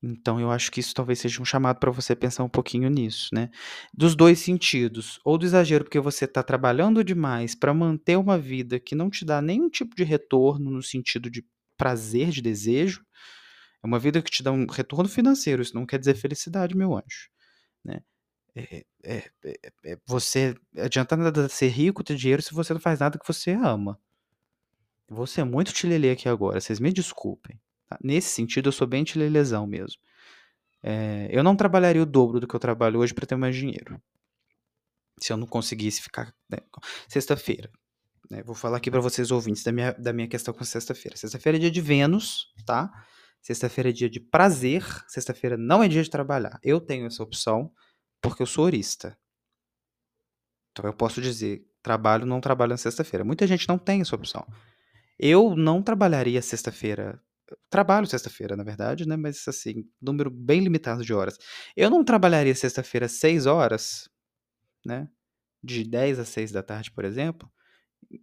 Então 0.01 0.39
eu 0.39 0.49
acho 0.49 0.71
que 0.71 0.79
isso 0.79 0.93
talvez 0.93 1.19
seja 1.19 1.41
um 1.41 1.45
chamado 1.45 1.77
para 1.77 1.91
você 1.91 2.15
pensar 2.15 2.43
um 2.43 2.49
pouquinho 2.49 2.89
nisso, 2.89 3.29
né? 3.33 3.49
Dos 3.93 4.15
dois 4.15 4.39
sentidos, 4.39 5.19
ou 5.25 5.37
do 5.37 5.45
exagero 5.45 5.83
porque 5.83 5.99
você 5.99 6.25
está 6.25 6.41
trabalhando 6.41 7.03
demais 7.03 7.53
para 7.53 7.73
manter 7.73 8.17
uma 8.17 8.37
vida 8.37 8.79
que 8.79 8.95
não 8.95 9.09
te 9.09 9.25
dá 9.25 9.41
nenhum 9.41 9.69
tipo 9.69 9.95
de 9.95 10.03
retorno 10.03 10.71
no 10.71 10.81
sentido 10.81 11.29
de 11.29 11.45
prazer, 11.77 12.29
de 12.29 12.41
desejo. 12.41 13.05
É 13.83 13.87
uma 13.87 13.99
vida 13.99 14.21
que 14.21 14.31
te 14.31 14.43
dá 14.43 14.51
um 14.51 14.65
retorno 14.67 15.09
financeiro, 15.09 15.61
isso 15.61 15.75
não 15.75 15.85
quer 15.85 15.99
dizer 15.99 16.15
felicidade, 16.15 16.75
meu 16.75 16.95
anjo, 16.95 17.29
né? 17.83 18.01
É, 18.55 18.85
é, 19.03 19.31
é, 19.45 19.71
é 19.85 19.97
você 20.07 20.55
adianta 20.77 21.15
nada 21.17 21.49
ser 21.49 21.69
rico, 21.69 22.03
ter 22.03 22.15
dinheiro 22.15 22.41
se 22.41 22.53
você 22.53 22.73
não 22.73 22.81
faz 22.81 22.99
nada 22.99 23.19
que 23.19 23.27
você 23.27 23.51
ama. 23.51 23.99
Vou 25.09 25.27
ser 25.27 25.43
muito 25.43 25.73
tilelê 25.73 26.11
aqui 26.11 26.29
agora, 26.29 26.61
vocês 26.61 26.79
me 26.79 26.91
desculpem. 26.93 27.59
Tá? 27.89 27.97
Nesse 28.03 28.29
sentido, 28.29 28.69
eu 28.69 28.71
sou 28.71 28.87
bem 28.87 29.03
tilelezão 29.03 29.65
mesmo. 29.65 29.99
É, 30.83 31.27
eu 31.31 31.43
não 31.43 31.55
trabalharia 31.55 32.01
o 32.01 32.05
dobro 32.05 32.39
do 32.39 32.47
que 32.47 32.55
eu 32.55 32.59
trabalho 32.59 32.99
hoje 32.99 33.13
para 33.13 33.25
ter 33.25 33.35
mais 33.35 33.55
dinheiro. 33.55 33.99
Se 35.19 35.33
eu 35.33 35.37
não 35.37 35.47
conseguisse 35.47 36.01
ficar. 36.01 36.33
Né? 36.49 36.59
Sexta-feira. 37.07 37.69
Né? 38.29 38.43
Vou 38.43 38.55
falar 38.55 38.77
aqui 38.77 38.91
para 38.91 39.01
vocês 39.01 39.31
ouvintes 39.31 39.63
da 39.63 39.71
minha, 39.71 39.91
da 39.93 40.13
minha 40.13 40.27
questão 40.27 40.53
com 40.53 40.63
sexta-feira. 40.63 41.17
Sexta-feira 41.17 41.57
é 41.57 41.61
dia 41.61 41.71
de 41.71 41.81
Vênus, 41.81 42.53
tá? 42.65 42.89
Sexta-feira 43.41 43.89
é 43.89 43.93
dia 43.93 44.09
de 44.09 44.19
prazer. 44.19 44.83
Sexta-feira 45.07 45.57
não 45.57 45.83
é 45.83 45.87
dia 45.87 46.03
de 46.03 46.09
trabalhar. 46.09 46.59
Eu 46.63 46.79
tenho 46.79 47.07
essa 47.07 47.23
opção 47.23 47.71
porque 48.21 48.43
eu 48.43 48.47
sou 48.47 48.65
horista. 48.65 49.17
Então 50.71 50.85
eu 50.85 50.93
posso 50.93 51.21
dizer, 51.21 51.65
trabalho, 51.81 52.25
não 52.25 52.39
trabalho 52.39 52.71
na 52.71 52.77
sexta-feira. 52.77 53.25
Muita 53.25 53.47
gente 53.47 53.67
não 53.67 53.77
tem 53.77 54.01
essa 54.01 54.15
opção. 54.15 54.45
Eu 55.17 55.55
não 55.55 55.81
trabalharia 55.81 56.41
sexta-feira. 56.41 57.21
Trabalho 57.69 58.07
sexta-feira, 58.07 58.55
na 58.55 58.63
verdade, 58.63 59.07
né? 59.07 59.15
Mas 59.15 59.47
assim, 59.47 59.87
número 60.01 60.29
bem 60.29 60.61
limitado 60.61 61.03
de 61.03 61.13
horas. 61.13 61.37
Eu 61.75 61.89
não 61.89 62.03
trabalharia 62.03 62.53
sexta-feira 62.55 63.07
seis 63.07 63.45
horas, 63.45 64.09
né? 64.85 65.09
De 65.61 65.83
10 65.83 66.19
a 66.19 66.25
6 66.25 66.51
da 66.51 66.63
tarde, 66.63 66.89
por 66.91 67.03
exemplo, 67.03 67.51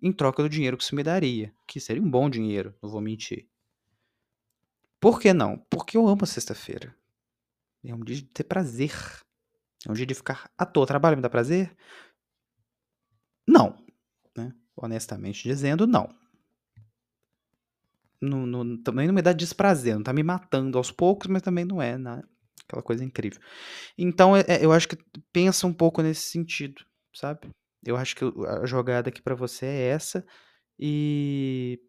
em 0.03 0.13
troca 0.13 0.43
do 0.43 0.49
dinheiro 0.49 0.77
que 0.77 0.83
isso 0.83 0.95
me 0.95 1.03
daria. 1.03 1.55
Que 1.67 1.79
seria 1.79 2.03
um 2.03 2.11
bom 2.11 2.31
dinheiro, 2.31 2.75
não 2.83 2.91
vou 2.91 3.01
mentir. 3.01 3.47
Por 4.99 5.21
que 5.21 5.33
não? 5.33 5.59
Porque 5.71 5.97
eu 5.97 6.09
amo 6.09 6.23
a 6.23 6.27
sexta-feira. 6.27 6.97
É 7.85 7.95
um 7.95 8.01
dia 8.01 8.17
de 8.17 8.25
ter 8.25 8.45
prazer. 8.45 8.93
É 9.87 9.91
um 9.91 9.95
dia 9.95 10.07
de 10.07 10.15
ficar 10.15 10.51
à 10.57 10.65
toa. 10.65 10.87
Trabalho 10.87 11.17
me 11.17 11.23
dá 11.23 11.29
prazer? 11.29 11.77
Não. 13.47 13.85
Né? 14.37 14.53
Honestamente 14.75 15.43
dizendo, 15.43 15.87
não 15.87 16.09
também 18.83 19.07
não 19.07 19.15
me 19.15 19.23
dá 19.23 19.33
desprazer, 19.33 19.95
não 19.95 20.03
tá 20.03 20.13
me 20.13 20.23
matando 20.23 20.79
aos 20.79 20.91
poucos, 20.91 21.29
mas 21.29 21.43
também 21.43 21.65
não 21.65 21.81
é, 21.81 21.99
né? 21.99 22.23
Aquela 22.65 22.83
coisa 22.83 23.05
incrível. 23.05 23.41
Então, 23.97 24.37
é, 24.37 24.45
é 24.49 24.65
eu 24.65 24.73
acho 24.73 24.89
que 24.89 24.99
pensa 25.33 25.67
um 25.67 25.73
pouco 25.73 26.03
nesse 26.03 26.31
sentido, 26.31 26.85
sabe? 27.15 27.49
Eu 27.85 27.97
acho 27.97 28.17
que 28.17 28.25
a 28.49 28.67
jogada 28.67 29.09
aqui 29.09 29.23
para 29.23 29.35
você 29.35 29.67
é 29.67 29.89
essa. 29.89 30.27
E. 30.79 31.81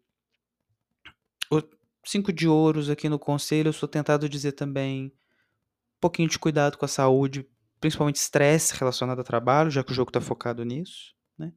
O 1.50 1.62
cinco 2.04 2.32
de 2.32 2.46
ouros 2.46 2.88
aqui 2.88 3.08
no 3.08 3.18
conselho, 3.18 3.68
eu 3.68 3.72
sou 3.72 3.88
tentado 3.88 4.28
dizer 4.28 4.52
também 4.52 5.06
um 5.06 6.00
pouquinho 6.00 6.28
de 6.28 6.38
cuidado 6.38 6.78
com 6.78 6.84
a 6.84 6.88
saúde, 6.88 7.46
principalmente 7.80 8.16
estresse 8.16 8.74
relacionado 8.78 9.18
ao 9.18 9.24
trabalho, 9.24 9.70
já 9.70 9.82
que 9.82 9.92
o 9.92 9.94
jogo 9.94 10.12
tá 10.12 10.20
focado 10.20 10.64
nisso, 10.64 11.14
né? 11.36 11.52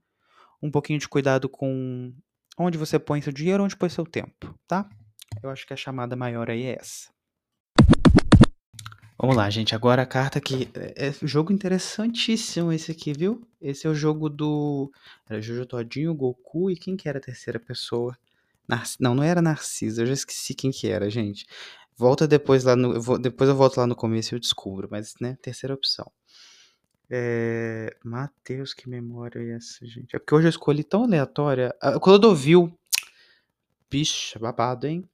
um 0.62 0.72
pouquinho 0.72 1.00
de 1.00 1.08
cuidado 1.08 1.48
com 1.48 2.14
onde 2.58 2.78
você 2.78 3.00
põe 3.00 3.22
seu 3.22 3.34
dinheiro, 3.34 3.64
onde 3.64 3.76
põe 3.76 3.90
seu 3.90 4.06
tempo, 4.06 4.54
tá? 4.68 4.90
Eu 5.42 5.50
acho 5.50 5.66
que 5.66 5.74
a 5.74 5.78
chamada 5.78 6.16
maior 6.16 6.50
aí 6.50 6.64
é 6.64 6.78
essa. 6.80 7.10
Vamos 9.22 9.36
lá, 9.36 9.48
gente. 9.52 9.76
Agora 9.76 10.02
a 10.02 10.06
carta 10.06 10.40
aqui. 10.40 10.68
É, 10.74 11.10
é 11.10 11.14
jogo 11.22 11.54
interessantíssimo 11.54 12.74
esse 12.74 12.92
aqui, 12.92 13.14
viu? 13.14 13.48
Esse 13.62 13.86
é 13.86 13.90
o 13.90 13.94
jogo 13.94 14.28
do. 14.28 14.92
Era 15.30 15.40
Jojo 15.40 15.66
Todinho, 15.68 16.16
Goku 16.16 16.72
e 16.72 16.76
quem 16.76 16.98
que 16.98 17.08
era 17.08 17.20
a 17.20 17.22
terceira 17.22 17.60
pessoa? 17.60 18.18
Narc... 18.68 18.96
Não, 19.00 19.14
não 19.14 19.24
era 19.24 19.40
Narcisa. 19.40 20.02
Eu 20.02 20.08
já 20.08 20.14
esqueci 20.14 20.56
quem 20.56 20.72
que 20.72 20.88
era, 20.88 21.08
gente. 21.08 21.46
Volta 21.96 22.28
depois 22.28 22.64
lá 22.64 22.76
no. 22.76 23.20
Depois 23.20 23.48
eu 23.48 23.56
volto 23.56 23.78
lá 23.78 23.86
no 23.86 23.96
começo 23.96 24.34
e 24.34 24.36
eu 24.36 24.40
descubro. 24.40 24.88
Mas, 24.90 25.14
né? 25.22 25.38
Terceira 25.40 25.76
opção. 25.76 26.12
É... 27.14 27.94
Matheus, 28.06 28.74
que 28.74 28.88
memória 28.88 29.38
é 29.40 29.58
essa, 29.58 29.86
gente? 29.86 30.16
É 30.16 30.20
porque 30.20 30.34
hoje 30.34 30.48
eu 30.48 30.52
escolhi 30.52 30.82
tão 30.82 31.04
aleatória. 31.04 31.76
A 31.82 32.00
Clodovil. 32.00 32.74
Bicha, 33.90 34.40
babado, 34.40 34.88
hein? 34.88 35.08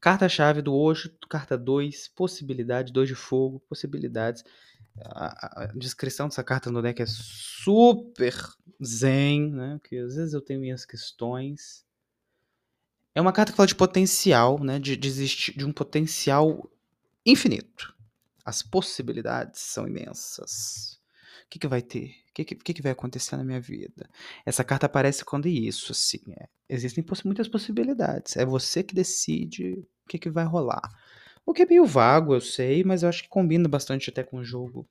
Carta-chave 0.00 0.62
do 0.62 0.72
Osho, 0.72 1.12
carta 1.28 1.58
2, 1.58 2.08
possibilidade, 2.08 2.92
2 2.92 3.08
de 3.08 3.14
fogo, 3.16 3.60
possibilidades. 3.68 4.44
A, 5.00 5.64
a, 5.64 5.66
descrição 5.74 6.28
dessa 6.28 6.44
carta 6.44 6.70
no 6.70 6.80
deck 6.80 7.02
é 7.02 7.06
super 7.06 8.34
zen, 8.82 9.50
né? 9.50 9.80
Que 9.82 9.98
às 9.98 10.14
vezes 10.14 10.32
eu 10.32 10.40
tenho 10.40 10.60
minhas 10.60 10.86
questões. 10.86 11.84
É 13.14 13.20
uma 13.20 13.32
carta 13.32 13.50
que 13.50 13.56
fala 13.56 13.66
de 13.66 13.74
potencial, 13.74 14.62
né? 14.62 14.78
De, 14.78 14.96
de, 14.96 15.10
de 15.56 15.64
um 15.64 15.72
potencial 15.72 16.70
infinito. 17.26 17.97
As 18.48 18.62
possibilidades 18.62 19.60
são 19.60 19.86
imensas. 19.86 20.98
O 21.44 21.50
que, 21.50 21.58
que 21.58 21.68
vai 21.68 21.82
ter? 21.82 22.14
O 22.30 22.32
que, 22.32 22.44
que, 22.46 22.72
que 22.72 22.80
vai 22.80 22.92
acontecer 22.92 23.36
na 23.36 23.44
minha 23.44 23.60
vida? 23.60 24.08
Essa 24.46 24.64
carta 24.64 24.86
aparece 24.86 25.22
quando 25.22 25.46
é 25.46 25.50
isso, 25.50 25.92
assim. 25.92 26.22
É. 26.30 26.48
Existem 26.66 27.04
poss 27.04 27.24
muitas 27.24 27.46
possibilidades. 27.46 28.38
É 28.38 28.46
você 28.46 28.82
que 28.82 28.94
decide 28.94 29.74
o 29.74 30.08
que, 30.08 30.18
que 30.18 30.30
vai 30.30 30.46
rolar. 30.46 30.80
O 31.44 31.52
que 31.52 31.60
é 31.60 31.66
meio 31.66 31.84
vago, 31.84 32.32
eu 32.32 32.40
sei, 32.40 32.82
mas 32.82 33.02
eu 33.02 33.10
acho 33.10 33.24
que 33.24 33.28
combina 33.28 33.68
bastante 33.68 34.08
até 34.08 34.22
com 34.22 34.38
o 34.38 34.44
jogo. 34.44 34.88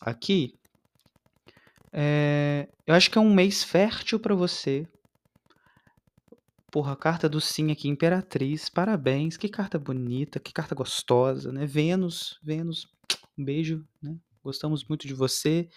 Aqui, 0.00 0.58
é, 1.92 2.66
eu 2.84 2.92
acho 2.96 3.08
que 3.08 3.18
é 3.18 3.20
um 3.20 3.32
mês 3.32 3.62
fértil 3.62 4.18
para 4.18 4.34
você. 4.34 4.84
Porra, 6.74 6.96
carta 6.96 7.28
do 7.28 7.40
sim 7.40 7.70
aqui, 7.70 7.86
Imperatriz, 7.86 8.68
parabéns, 8.68 9.36
que 9.36 9.48
carta 9.48 9.78
bonita, 9.78 10.40
que 10.40 10.52
carta 10.52 10.74
gostosa, 10.74 11.52
né? 11.52 11.64
Vênus, 11.66 12.40
Vênus, 12.42 12.88
um 13.38 13.44
beijo, 13.44 13.86
né? 14.02 14.18
Gostamos 14.42 14.84
muito 14.88 15.06
de 15.06 15.14
você. 15.14 15.68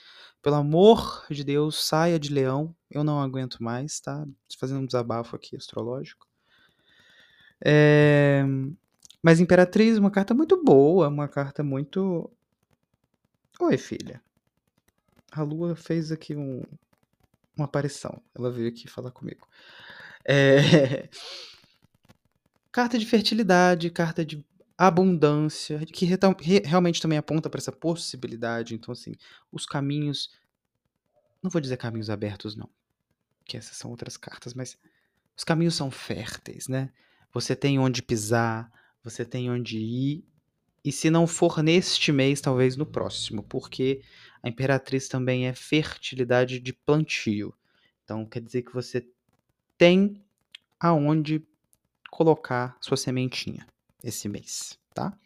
Pelo 0.42 0.56
amor 0.56 1.24
de 1.30 1.44
Deus, 1.44 1.86
saia 1.86 2.18
de 2.18 2.34
leão. 2.34 2.76
Eu 2.90 3.04
não 3.04 3.22
aguento 3.22 3.62
mais, 3.62 4.00
tá? 4.00 4.26
Fazendo 4.60 4.80
um 4.80 4.86
desabafo 4.88 5.36
aqui 5.36 5.56
astrológico. 5.56 6.28
É... 7.64 8.44
Mas 9.22 9.40
Imperatriz, 9.40 10.00
uma 10.00 10.10
carta 10.10 10.34
muito 10.34 10.64
boa, 10.64 11.10
uma 11.10 11.28
carta 11.28 11.62
muito. 11.62 12.28
Oi, 13.60 13.78
filha. 13.78 14.20
A 15.32 15.44
Lua 15.44 15.76
fez 15.76 16.12
aqui 16.12 16.36
um... 16.36 16.64
uma 17.56 17.66
aparição. 17.66 18.20
Ela 18.34 18.50
veio 18.50 18.70
aqui 18.70 18.88
falar 18.88 19.12
comigo. 19.12 19.48
É... 20.28 21.10
Carta 22.72 23.00
de 23.00 23.08
fertilidade, 23.08 23.90
carta 23.90 24.24
de 24.24 24.46
abundância, 24.78 25.84
que 25.88 26.06
re 26.06 26.16
realmente 26.64 27.02
também 27.02 27.18
aponta 27.18 27.50
para 27.50 27.58
essa 27.58 27.72
possibilidade. 27.72 28.76
Então, 28.76 28.92
assim, 28.92 29.16
os 29.52 29.66
caminhos. 29.66 30.30
Não 31.42 31.50
vou 31.50 31.60
dizer 31.60 31.78
caminhos 31.78 32.10
abertos, 32.12 32.56
não, 32.56 32.70
que 33.46 33.58
essas 33.58 33.78
são 33.78 33.90
outras 33.90 34.16
cartas, 34.16 34.54
mas 34.54 34.78
os 35.36 35.44
caminhos 35.44 35.74
são 35.74 35.90
férteis, 35.90 36.68
né? 36.68 36.92
Você 37.34 37.56
tem 37.56 37.80
onde 37.80 38.04
pisar, 38.04 38.72
você 39.04 39.26
tem 39.26 39.50
onde 39.50 39.78
ir, 39.78 40.24
e 40.88 40.92
se 40.92 41.10
não 41.10 41.28
for 41.28 41.62
neste 41.62 42.12
mês, 42.12 42.40
talvez 42.40 42.78
no 42.78 42.86
próximo, 42.86 43.44
porque 43.44 44.02
a 44.42 44.50
Imperatriz 44.50 45.08
também 45.08 45.48
é 45.48 45.54
fertilidade 45.54 46.60
de 46.60 46.72
plantio. 46.72 47.54
Então, 48.04 48.26
quer 48.26 48.42
dizer 48.42 48.62
que 48.62 48.74
você 48.74 49.06
tem 49.78 50.24
aonde 50.80 51.46
colocar 52.10 52.78
sua 52.82 52.98
sementinha 52.98 53.66
esse 54.04 54.28
mês, 54.28 54.78
tá? 54.94 55.18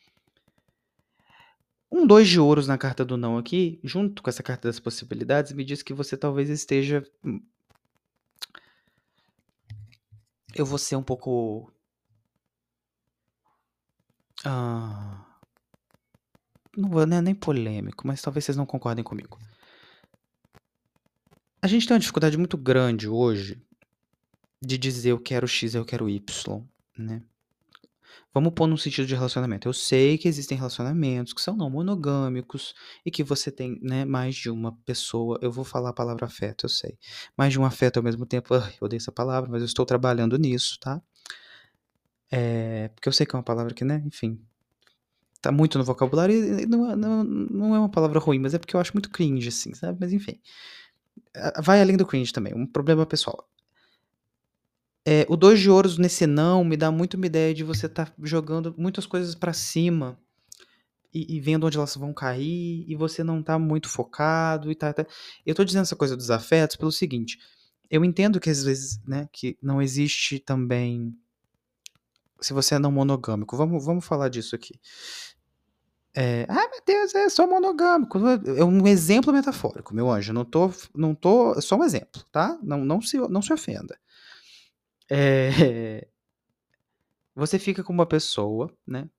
Um 1.91 2.07
dois 2.07 2.27
de 2.27 2.39
ouros 2.39 2.67
na 2.67 2.77
carta 2.77 3.03
do 3.03 3.17
não 3.17 3.37
aqui, 3.37 3.79
junto 3.83 4.23
com 4.23 4.29
essa 4.29 4.41
carta 4.41 4.67
das 4.67 4.79
possibilidades, 4.79 5.51
me 5.51 5.63
diz 5.63 5.83
que 5.83 5.93
você 5.93 6.15
talvez 6.15 6.49
esteja. 6.49 7.05
Hum, 7.23 7.41
eu 10.55 10.65
vou 10.65 10.77
ser 10.77 10.95
um 10.95 11.03
pouco. 11.03 11.71
Ah, 14.45 15.25
não 16.75 16.89
vou 16.89 17.05
né, 17.05 17.21
nem 17.21 17.35
polêmico, 17.35 18.07
mas 18.07 18.21
talvez 18.21 18.45
vocês 18.45 18.57
não 18.57 18.65
concordem 18.65 19.03
comigo. 19.03 19.37
A 21.61 21.67
gente 21.67 21.85
tem 21.85 21.93
uma 21.93 21.99
dificuldade 21.99 22.37
muito 22.37 22.57
grande 22.57 23.07
hoje 23.07 23.61
de 24.61 24.77
dizer 24.77 25.09
eu 25.11 25.19
quero 25.19 25.47
X, 25.47 25.75
eu 25.75 25.85
quero 25.85 26.09
Y, 26.09 26.63
né? 26.97 27.23
Vamos 28.33 28.53
pôr 28.53 28.65
num 28.65 28.77
sentido 28.77 29.05
de 29.05 29.13
relacionamento. 29.13 29.67
Eu 29.67 29.73
sei 29.73 30.17
que 30.17 30.27
existem 30.27 30.57
relacionamentos 30.57 31.33
que 31.33 31.41
são 31.41 31.55
não 31.55 31.69
monogâmicos 31.69 32.73
e 33.05 33.11
que 33.11 33.23
você 33.23 33.51
tem, 33.51 33.77
né, 33.81 34.05
mais 34.05 34.35
de 34.35 34.49
uma 34.49 34.71
pessoa. 34.85 35.37
Eu 35.41 35.51
vou 35.51 35.65
falar 35.65 35.89
a 35.89 35.93
palavra 35.93 36.25
afeto, 36.25 36.65
eu 36.65 36.69
sei. 36.69 36.97
Mais 37.35 37.51
de 37.51 37.59
um 37.59 37.65
afeto 37.65 37.97
ao 37.97 38.03
mesmo 38.03 38.25
tempo. 38.25 38.53
eu 38.55 38.61
odeio 38.79 38.99
essa 38.99 39.11
palavra, 39.11 39.49
mas 39.51 39.61
eu 39.61 39.65
estou 39.65 39.85
trabalhando 39.85 40.37
nisso, 40.37 40.79
tá? 40.79 41.01
É, 42.31 42.87
porque 42.89 43.09
eu 43.09 43.13
sei 43.13 43.25
que 43.25 43.35
é 43.35 43.37
uma 43.37 43.43
palavra 43.43 43.73
que, 43.73 43.83
né, 43.83 44.01
enfim, 44.05 44.39
tá 45.41 45.51
muito 45.51 45.77
no 45.77 45.83
vocabulário 45.83 46.61
e 46.61 46.65
não, 46.65 46.95
não, 46.95 47.23
não 47.23 47.75
é 47.75 47.79
uma 47.79 47.89
palavra 47.89 48.19
ruim, 48.19 48.39
mas 48.39 48.53
é 48.53 48.59
porque 48.59 48.75
eu 48.75 48.79
acho 48.79 48.93
muito 48.93 49.09
cringe, 49.09 49.49
assim, 49.49 49.73
sabe? 49.73 49.97
Mas 49.99 50.13
enfim. 50.13 50.39
Vai 51.61 51.81
além 51.81 51.97
do 51.97 52.05
cringe 52.05 52.31
também, 52.31 52.53
um 52.53 52.65
problema 52.65 53.05
pessoal. 53.05 53.47
É, 55.05 55.25
o 55.27 55.35
dois 55.35 55.59
de 55.59 55.69
ouros 55.69 55.97
nesse 55.97 56.27
não 56.27 56.63
me 56.63 56.77
dá 56.77 56.91
muito 56.91 57.15
uma 57.15 57.25
ideia 57.25 57.53
de 57.53 57.63
você 57.63 57.87
estar 57.87 58.09
tá 58.09 58.13
jogando 58.21 58.75
muitas 58.77 59.05
coisas 59.05 59.33
para 59.33 59.51
cima 59.51 60.19
e, 61.13 61.37
e, 61.37 61.39
vendo 61.39 61.65
onde 61.65 61.77
elas 61.77 61.95
vão 61.95 62.13
cair 62.13 62.85
e 62.87 62.95
você 62.95 63.23
não 63.23 63.41
tá 63.41 63.57
muito 63.59 63.89
focado 63.89 64.71
e 64.71 64.75
tá, 64.75 64.93
tá. 64.93 65.05
Eu 65.45 65.55
tô 65.55 65.63
dizendo 65.63 65.83
essa 65.83 65.95
coisa 65.95 66.15
dos 66.15 66.29
afetos 66.31 66.75
pelo 66.75 66.91
seguinte. 66.91 67.37
Eu 67.89 68.05
entendo 68.05 68.39
que 68.39 68.49
às 68.49 68.63
vezes, 68.63 69.01
né, 69.05 69.27
que 69.33 69.57
não 69.61 69.81
existe 69.81 70.39
também. 70.39 71.13
Se 72.39 72.53
você 72.53 72.75
é 72.75 72.79
não 72.79 72.91
monogâmico, 72.91 73.57
vamos, 73.57 73.83
vamos 73.83 74.05
falar 74.05 74.29
disso 74.29 74.55
aqui. 74.55 74.79
É, 76.13 76.45
ah, 76.49 76.69
meu 76.69 76.81
Deus, 76.85 77.15
é 77.15 77.29
só 77.29 77.47
monogâmico. 77.47 78.19
É 78.57 78.63
um 78.63 78.85
exemplo 78.87 79.33
metafórico, 79.33 79.93
meu 79.93 80.09
anjo. 80.09 80.33
Não 80.33 80.45
tô, 80.45 80.71
não 80.95 81.13
tô, 81.15 81.53
é 81.53 81.61
só 81.61 81.75
um 81.75 81.83
exemplo, 81.83 82.23
tá? 82.31 82.57
Não, 82.63 82.83
não 82.85 83.01
se, 83.01 83.17
não 83.17 83.41
se 83.41 83.53
ofenda. 83.53 83.97
É, 85.13 86.07
você 87.35 87.59
fica 87.59 87.83
com 87.83 87.91
uma 87.91 88.05
pessoa, 88.05 88.73
né? 88.87 89.09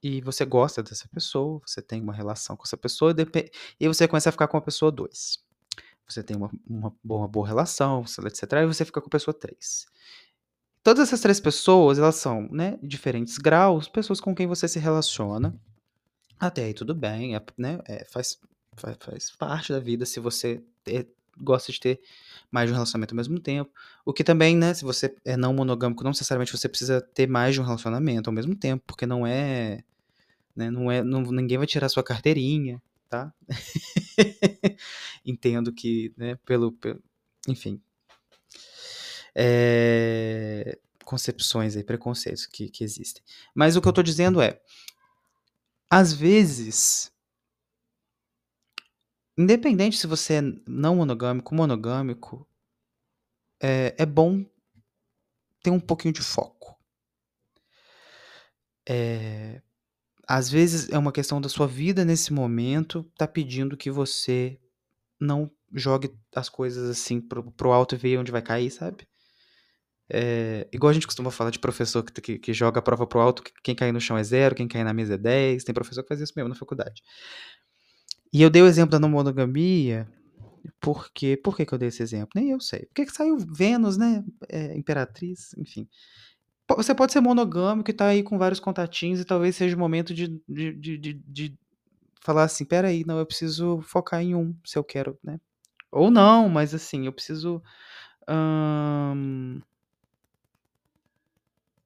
E 0.00 0.20
você 0.20 0.44
gosta 0.44 0.82
dessa 0.82 1.08
pessoa, 1.08 1.60
você 1.64 1.82
tem 1.82 2.00
uma 2.00 2.12
relação 2.12 2.56
com 2.56 2.62
essa 2.64 2.76
pessoa, 2.76 3.14
e 3.78 3.88
você 3.88 4.06
começa 4.06 4.28
a 4.28 4.32
ficar 4.32 4.48
com 4.48 4.56
a 4.56 4.62
pessoa 4.62 4.90
2. 4.92 5.38
Você 6.08 6.22
tem 6.22 6.36
uma, 6.36 6.50
uma, 6.68 6.94
boa, 7.02 7.20
uma 7.22 7.28
boa 7.28 7.46
relação, 7.46 8.04
etc. 8.26 8.52
E 8.52 8.66
você 8.66 8.84
fica 8.84 9.00
com 9.00 9.06
a 9.06 9.10
pessoa 9.10 9.34
3. 9.34 9.86
Todas 10.82 11.08
essas 11.08 11.20
três 11.20 11.38
pessoas, 11.38 11.98
elas 11.98 12.16
são, 12.16 12.48
né, 12.50 12.76
diferentes 12.82 13.38
graus, 13.38 13.88
pessoas 13.88 14.20
com 14.20 14.34
quem 14.34 14.48
você 14.48 14.66
se 14.66 14.80
relaciona. 14.80 15.54
Até 16.38 16.64
aí 16.64 16.74
tudo 16.74 16.92
bem, 16.92 17.36
é, 17.36 17.42
né, 17.56 17.78
é, 17.86 18.04
faz, 18.04 18.40
faz, 18.76 18.96
faz, 19.00 19.30
parte 19.30 19.72
da 19.72 19.78
vida 19.78 20.04
se 20.04 20.18
você 20.18 20.60
gosta 21.40 21.72
de 21.72 21.80
ter 21.80 22.00
mais 22.50 22.68
de 22.68 22.72
um 22.72 22.74
relacionamento 22.74 23.14
ao 23.14 23.16
mesmo 23.16 23.40
tempo. 23.40 23.70
O 24.04 24.12
que 24.12 24.24
também, 24.24 24.56
né, 24.56 24.74
se 24.74 24.84
você 24.84 25.14
é 25.24 25.36
não 25.36 25.54
monogâmico, 25.54 26.04
não 26.04 26.10
necessariamente 26.10 26.56
você 26.56 26.68
precisa 26.68 27.00
ter 27.00 27.26
mais 27.26 27.54
de 27.54 27.60
um 27.60 27.64
relacionamento 27.64 28.28
ao 28.28 28.34
mesmo 28.34 28.54
tempo, 28.54 28.82
porque 28.86 29.06
não 29.06 29.26
é. 29.26 29.82
Né, 30.54 30.70
não 30.70 30.90
é 30.90 31.02
não, 31.02 31.22
ninguém 31.22 31.58
vai 31.58 31.66
tirar 31.66 31.88
sua 31.88 32.02
carteirinha, 32.02 32.82
tá? 33.08 33.32
Entendo 35.24 35.72
que, 35.72 36.12
né, 36.16 36.36
pelo. 36.44 36.72
pelo 36.72 37.00
enfim. 37.48 37.80
É, 39.34 40.78
concepções 41.04 41.74
e 41.74 41.82
preconceitos 41.82 42.46
que, 42.46 42.68
que 42.68 42.84
existem. 42.84 43.22
Mas 43.54 43.76
o 43.76 43.82
que 43.82 43.88
eu 43.88 43.92
tô 43.92 44.02
dizendo 44.02 44.40
é. 44.40 44.60
Às 45.90 46.12
vezes, 46.12 47.11
Independente 49.36 49.96
se 49.96 50.06
você 50.06 50.34
é 50.34 50.42
não 50.66 50.96
monogâmico, 50.96 51.54
monogâmico, 51.54 52.46
é, 53.60 53.94
é 53.98 54.06
bom 54.06 54.44
ter 55.62 55.70
um 55.70 55.80
pouquinho 55.80 56.12
de 56.12 56.20
foco. 56.20 56.76
É, 58.86 59.62
às 60.26 60.50
vezes 60.50 60.90
é 60.90 60.98
uma 60.98 61.12
questão 61.12 61.40
da 61.40 61.48
sua 61.48 61.66
vida 61.66 62.04
nesse 62.04 62.32
momento, 62.32 63.04
tá 63.16 63.26
pedindo 63.26 63.76
que 63.76 63.90
você 63.90 64.60
não 65.20 65.50
jogue 65.72 66.12
as 66.34 66.48
coisas 66.48 66.90
assim 66.90 67.20
pro, 67.20 67.50
pro 67.52 67.72
alto 67.72 67.94
e 67.94 67.98
veja 67.98 68.20
onde 68.20 68.32
vai 68.32 68.42
cair, 68.42 68.70
sabe? 68.70 69.06
É, 70.14 70.68
igual 70.72 70.90
a 70.90 70.92
gente 70.92 71.06
costuma 71.06 71.30
falar 71.30 71.50
de 71.50 71.58
professor 71.58 72.02
que, 72.02 72.20
que, 72.20 72.38
que, 72.38 72.52
joga 72.52 72.80
a 72.80 72.82
prova 72.82 73.06
pro 73.06 73.20
alto, 73.20 73.42
que 73.42 73.52
quem 73.62 73.74
cair 73.74 73.92
no 73.92 74.00
chão 74.00 74.18
é 74.18 74.22
zero, 74.22 74.54
quem 74.54 74.68
cair 74.68 74.84
na 74.84 74.92
mesa 74.92 75.14
é 75.14 75.18
10. 75.18 75.64
Tem 75.64 75.74
professor 75.74 76.02
que 76.02 76.08
faz 76.08 76.20
isso 76.20 76.34
mesmo 76.36 76.50
na 76.50 76.54
faculdade. 76.54 77.02
E 78.32 78.42
eu 78.42 78.50
dei 78.50 78.62
o 78.62 78.66
exemplo 78.66 78.92
da 78.92 78.98
não 78.98 79.08
monogamia, 79.08 80.08
porque. 80.80 81.36
Por 81.36 81.56
que, 81.56 81.66
que 81.66 81.72
eu 81.74 81.78
dei 81.78 81.88
esse 81.88 82.02
exemplo? 82.02 82.30
Nem 82.34 82.50
eu 82.50 82.60
sei. 82.60 82.86
Porque 82.86 83.06
que 83.06 83.12
saiu 83.12 83.38
Vênus, 83.38 83.96
né? 83.96 84.24
É, 84.48 84.76
Imperatriz, 84.76 85.54
enfim. 85.58 85.88
Você 86.76 86.94
pode 86.94 87.12
ser 87.12 87.20
monogâmico 87.20 87.90
e 87.90 87.94
tá 87.94 88.06
aí 88.06 88.22
com 88.22 88.38
vários 88.38 88.60
contatinhos 88.60 89.20
e 89.20 89.24
talvez 89.24 89.56
seja 89.56 89.76
o 89.76 89.78
momento 89.78 90.14
de, 90.14 90.40
de, 90.48 90.72
de, 90.72 90.98
de, 90.98 91.12
de 91.14 91.58
falar 92.22 92.44
assim: 92.44 92.64
peraí, 92.64 93.04
não, 93.06 93.18
eu 93.18 93.26
preciso 93.26 93.80
focar 93.82 94.22
em 94.22 94.34
um, 94.34 94.54
se 94.64 94.78
eu 94.78 94.84
quero, 94.84 95.18
né? 95.22 95.40
Ou 95.90 96.10
não, 96.10 96.48
mas 96.48 96.74
assim, 96.74 97.06
eu 97.06 97.12
preciso. 97.12 97.62
Hum, 98.28 99.60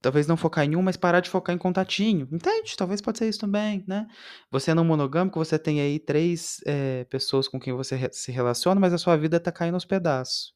Talvez 0.06 0.28
não 0.28 0.36
focar 0.36 0.64
em 0.64 0.76
um, 0.76 0.82
mas 0.82 0.96
parar 0.96 1.18
de 1.18 1.28
focar 1.28 1.52
em 1.52 1.58
contatinho. 1.58 2.28
Entende? 2.30 2.76
Talvez 2.76 3.00
pode 3.00 3.18
ser 3.18 3.28
isso 3.28 3.40
também, 3.40 3.82
né? 3.88 4.06
Você 4.52 4.70
é 4.70 4.74
não 4.74 4.84
monogâmico, 4.84 5.36
você 5.36 5.58
tem 5.58 5.80
aí 5.80 5.98
três 5.98 6.60
é, 6.64 7.02
pessoas 7.06 7.48
com 7.48 7.58
quem 7.58 7.72
você 7.72 7.96
re 7.96 8.08
se 8.12 8.30
relaciona, 8.30 8.80
mas 8.80 8.92
a 8.92 8.98
sua 8.98 9.16
vida 9.16 9.40
tá 9.40 9.50
caindo 9.50 9.74
aos 9.74 9.84
pedaços. 9.84 10.54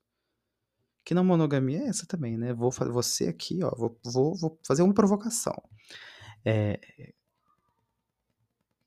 Que 1.05 1.15
não 1.15 1.25
monogamia 1.25 1.81
é 1.81 1.89
essa 1.89 2.07
também, 2.07 2.37
né? 2.39 2.55
Vou 2.55 2.71
você 2.71 3.27
aqui, 3.27 3.59
ó, 3.65 3.75
vou, 3.77 3.99
vou, 4.05 4.37
vou 4.37 4.61
fazer 4.65 4.85
uma 4.85 4.95
provocação. 4.95 5.61
É, 6.45 6.79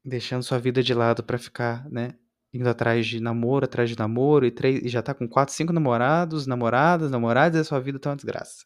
deixando 0.05 0.43
sua 0.43 0.59
vida 0.59 0.81
de 0.81 0.93
lado 0.93 1.25
para 1.25 1.37
ficar, 1.37 1.89
né? 1.89 2.13
Indo 2.53 2.69
atrás 2.69 3.05
de 3.05 3.19
namoro, 3.19 3.65
atrás 3.65 3.89
de 3.89 3.99
namoro, 3.99 4.45
e, 4.45 4.51
três, 4.51 4.81
e 4.81 4.87
já 4.87 5.01
tá 5.01 5.13
com 5.13 5.27
quatro, 5.27 5.53
cinco 5.53 5.73
namorados, 5.73 6.47
namoradas, 6.47 7.11
namoradas, 7.11 7.57
e 7.57 7.59
a 7.59 7.63
sua 7.65 7.81
vida 7.81 7.99
tá 7.99 8.11
uma 8.11 8.15
desgraça. 8.15 8.63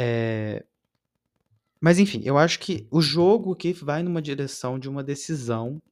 É... 0.00 0.64
Mas 1.80 1.98
enfim, 1.98 2.22
eu 2.24 2.38
acho 2.38 2.60
que 2.60 2.86
o 2.88 3.00
jogo 3.00 3.56
que 3.56 3.72
vai 3.72 4.00
numa 4.00 4.22
direção 4.22 4.78
de 4.78 4.88
uma 4.88 5.02
decisão 5.02 5.82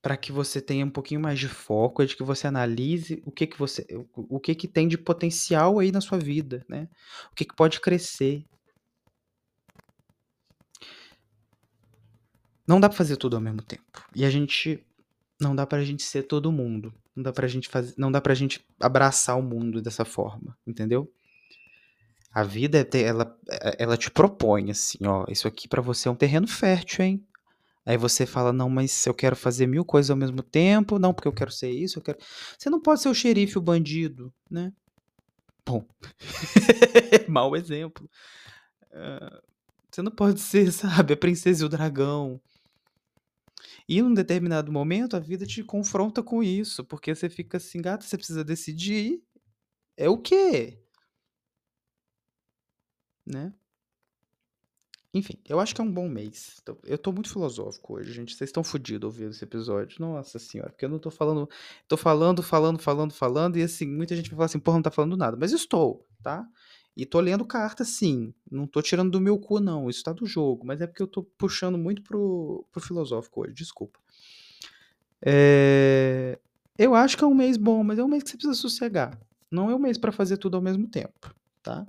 para 0.00 0.16
que 0.16 0.32
você 0.32 0.60
tenha 0.60 0.84
um 0.84 0.90
pouquinho 0.90 1.20
mais 1.20 1.38
de 1.38 1.48
foco, 1.48 2.02
é 2.02 2.06
de 2.06 2.16
que 2.16 2.24
você 2.24 2.46
analise 2.46 3.22
o 3.24 3.30
que 3.30 3.46
que 3.46 3.58
você, 3.58 3.86
o 4.14 4.40
que 4.40 4.54
que 4.54 4.66
tem 4.66 4.88
de 4.88 4.98
potencial 4.98 5.78
aí 5.78 5.92
na 5.92 6.00
sua 6.00 6.18
vida, 6.18 6.64
né? 6.68 6.88
O 7.30 7.34
que 7.36 7.44
que 7.44 7.54
pode 7.54 7.80
crescer. 7.80 8.44
Não 12.66 12.80
dá 12.80 12.88
para 12.88 12.98
fazer 12.98 13.16
tudo 13.16 13.36
ao 13.36 13.42
mesmo 13.42 13.62
tempo. 13.62 14.04
E 14.14 14.24
a 14.24 14.30
gente 14.30 14.84
não 15.40 15.54
dá 15.54 15.66
pra 15.66 15.84
gente 15.84 16.02
ser 16.02 16.24
todo 16.24 16.50
mundo. 16.50 16.92
Não 17.14 17.22
dá 17.22 17.32
pra 17.32 17.46
gente 17.46 17.68
fazer, 17.68 17.94
não 17.96 18.10
dá 18.10 18.20
pra 18.20 18.34
gente 18.34 18.64
abraçar 18.80 19.38
o 19.38 19.42
mundo 19.42 19.80
dessa 19.80 20.04
forma, 20.04 20.56
entendeu? 20.66 21.12
A 22.32 22.42
vida, 22.42 22.78
é 22.78 23.00
ela, 23.02 23.38
é, 23.50 23.82
ela 23.82 23.96
te 23.96 24.10
propõe 24.10 24.70
assim, 24.70 24.98
ó, 25.06 25.24
isso 25.28 25.46
aqui 25.46 25.68
para 25.68 25.82
você 25.82 26.08
é 26.08 26.10
um 26.10 26.16
terreno 26.16 26.48
fértil, 26.48 27.04
hein? 27.04 27.26
Aí 27.84 27.96
você 27.96 28.24
fala, 28.24 28.52
não, 28.52 28.70
mas 28.70 29.06
eu 29.06 29.12
quero 29.12 29.34
fazer 29.34 29.66
mil 29.66 29.84
coisas 29.84 30.10
ao 30.10 30.16
mesmo 30.16 30.42
tempo, 30.42 30.98
não, 30.98 31.12
porque 31.12 31.28
eu 31.28 31.32
quero 31.32 31.50
ser 31.50 31.70
isso, 31.70 31.98
eu 31.98 32.02
quero. 32.02 32.18
Você 32.56 32.70
não 32.70 32.80
pode 32.80 33.02
ser 33.02 33.08
o 33.08 33.14
xerife, 33.14 33.58
o 33.58 33.62
bandido, 33.62 34.32
né? 34.50 34.72
Bom, 35.66 35.84
mau 37.28 37.56
exemplo. 37.56 38.08
Uh, 38.92 39.42
você 39.90 40.00
não 40.00 40.12
pode 40.12 40.40
ser, 40.40 40.70
sabe, 40.72 41.14
a 41.14 41.16
princesa 41.16 41.62
e 41.62 41.66
o 41.66 41.68
dragão. 41.68 42.40
E 43.88 44.00
num 44.00 44.14
determinado 44.14 44.72
momento 44.72 45.16
a 45.16 45.20
vida 45.20 45.44
te 45.44 45.62
confronta 45.62 46.22
com 46.22 46.42
isso, 46.42 46.84
porque 46.84 47.14
você 47.14 47.28
fica 47.28 47.56
assim, 47.56 47.82
gata, 47.82 48.04
você 48.04 48.16
precisa 48.16 48.44
decidir. 48.44 49.22
É 49.96 50.08
o 50.08 50.18
quê? 50.18 50.81
Né? 53.26 53.52
Enfim, 55.14 55.34
eu 55.46 55.60
acho 55.60 55.74
que 55.74 55.80
é 55.80 55.84
um 55.84 55.92
bom 55.92 56.08
mês. 56.08 56.62
Eu 56.84 56.96
tô 56.96 57.12
muito 57.12 57.28
filosófico 57.28 57.94
hoje, 57.94 58.12
gente. 58.12 58.34
Vocês 58.34 58.48
estão 58.48 58.64
fodidos 58.64 59.06
ouvindo 59.06 59.30
esse 59.30 59.44
episódio. 59.44 60.00
Nossa 60.00 60.38
senhora, 60.38 60.70
porque 60.70 60.86
eu 60.86 60.88
não 60.88 60.98
tô 60.98 61.10
falando. 61.10 61.48
Tô 61.86 61.98
falando, 61.98 62.42
falando, 62.42 62.78
falando, 62.78 63.12
falando, 63.12 63.58
e 63.58 63.62
assim, 63.62 63.86
muita 63.86 64.16
gente 64.16 64.30
vai 64.30 64.36
falar 64.36 64.46
assim, 64.46 64.58
porra, 64.58 64.78
não 64.78 64.82
tá 64.82 64.90
falando 64.90 65.16
nada. 65.16 65.36
Mas 65.38 65.52
estou, 65.52 66.06
tá? 66.22 66.48
E 66.96 67.04
tô 67.04 67.20
lendo 67.20 67.44
carta, 67.44 67.84
sim. 67.84 68.32
Não 68.50 68.66
tô 68.66 68.80
tirando 68.80 69.10
do 69.10 69.20
meu 69.20 69.38
cu, 69.38 69.60
não. 69.60 69.90
Isso 69.90 70.02
tá 70.02 70.14
do 70.14 70.24
jogo. 70.24 70.64
Mas 70.64 70.80
é 70.80 70.86
porque 70.86 71.02
eu 71.02 71.06
tô 71.06 71.22
puxando 71.22 71.76
muito 71.76 72.02
pro, 72.02 72.66
pro 72.72 72.80
filosófico 72.80 73.42
hoje, 73.42 73.52
desculpa. 73.52 73.98
É... 75.20 76.38
Eu 76.78 76.94
acho 76.94 77.18
que 77.18 77.24
é 77.24 77.26
um 77.26 77.34
mês 77.34 77.58
bom, 77.58 77.84
mas 77.84 77.98
é 77.98 78.04
um 78.04 78.08
mês 78.08 78.22
que 78.22 78.30
você 78.30 78.36
precisa 78.36 78.58
sossegar. 78.58 79.18
Não 79.50 79.70
é 79.70 79.74
um 79.74 79.78
mês 79.78 79.98
para 79.98 80.10
fazer 80.10 80.38
tudo 80.38 80.56
ao 80.56 80.62
mesmo 80.62 80.88
tempo, 80.88 81.34
tá? 81.62 81.86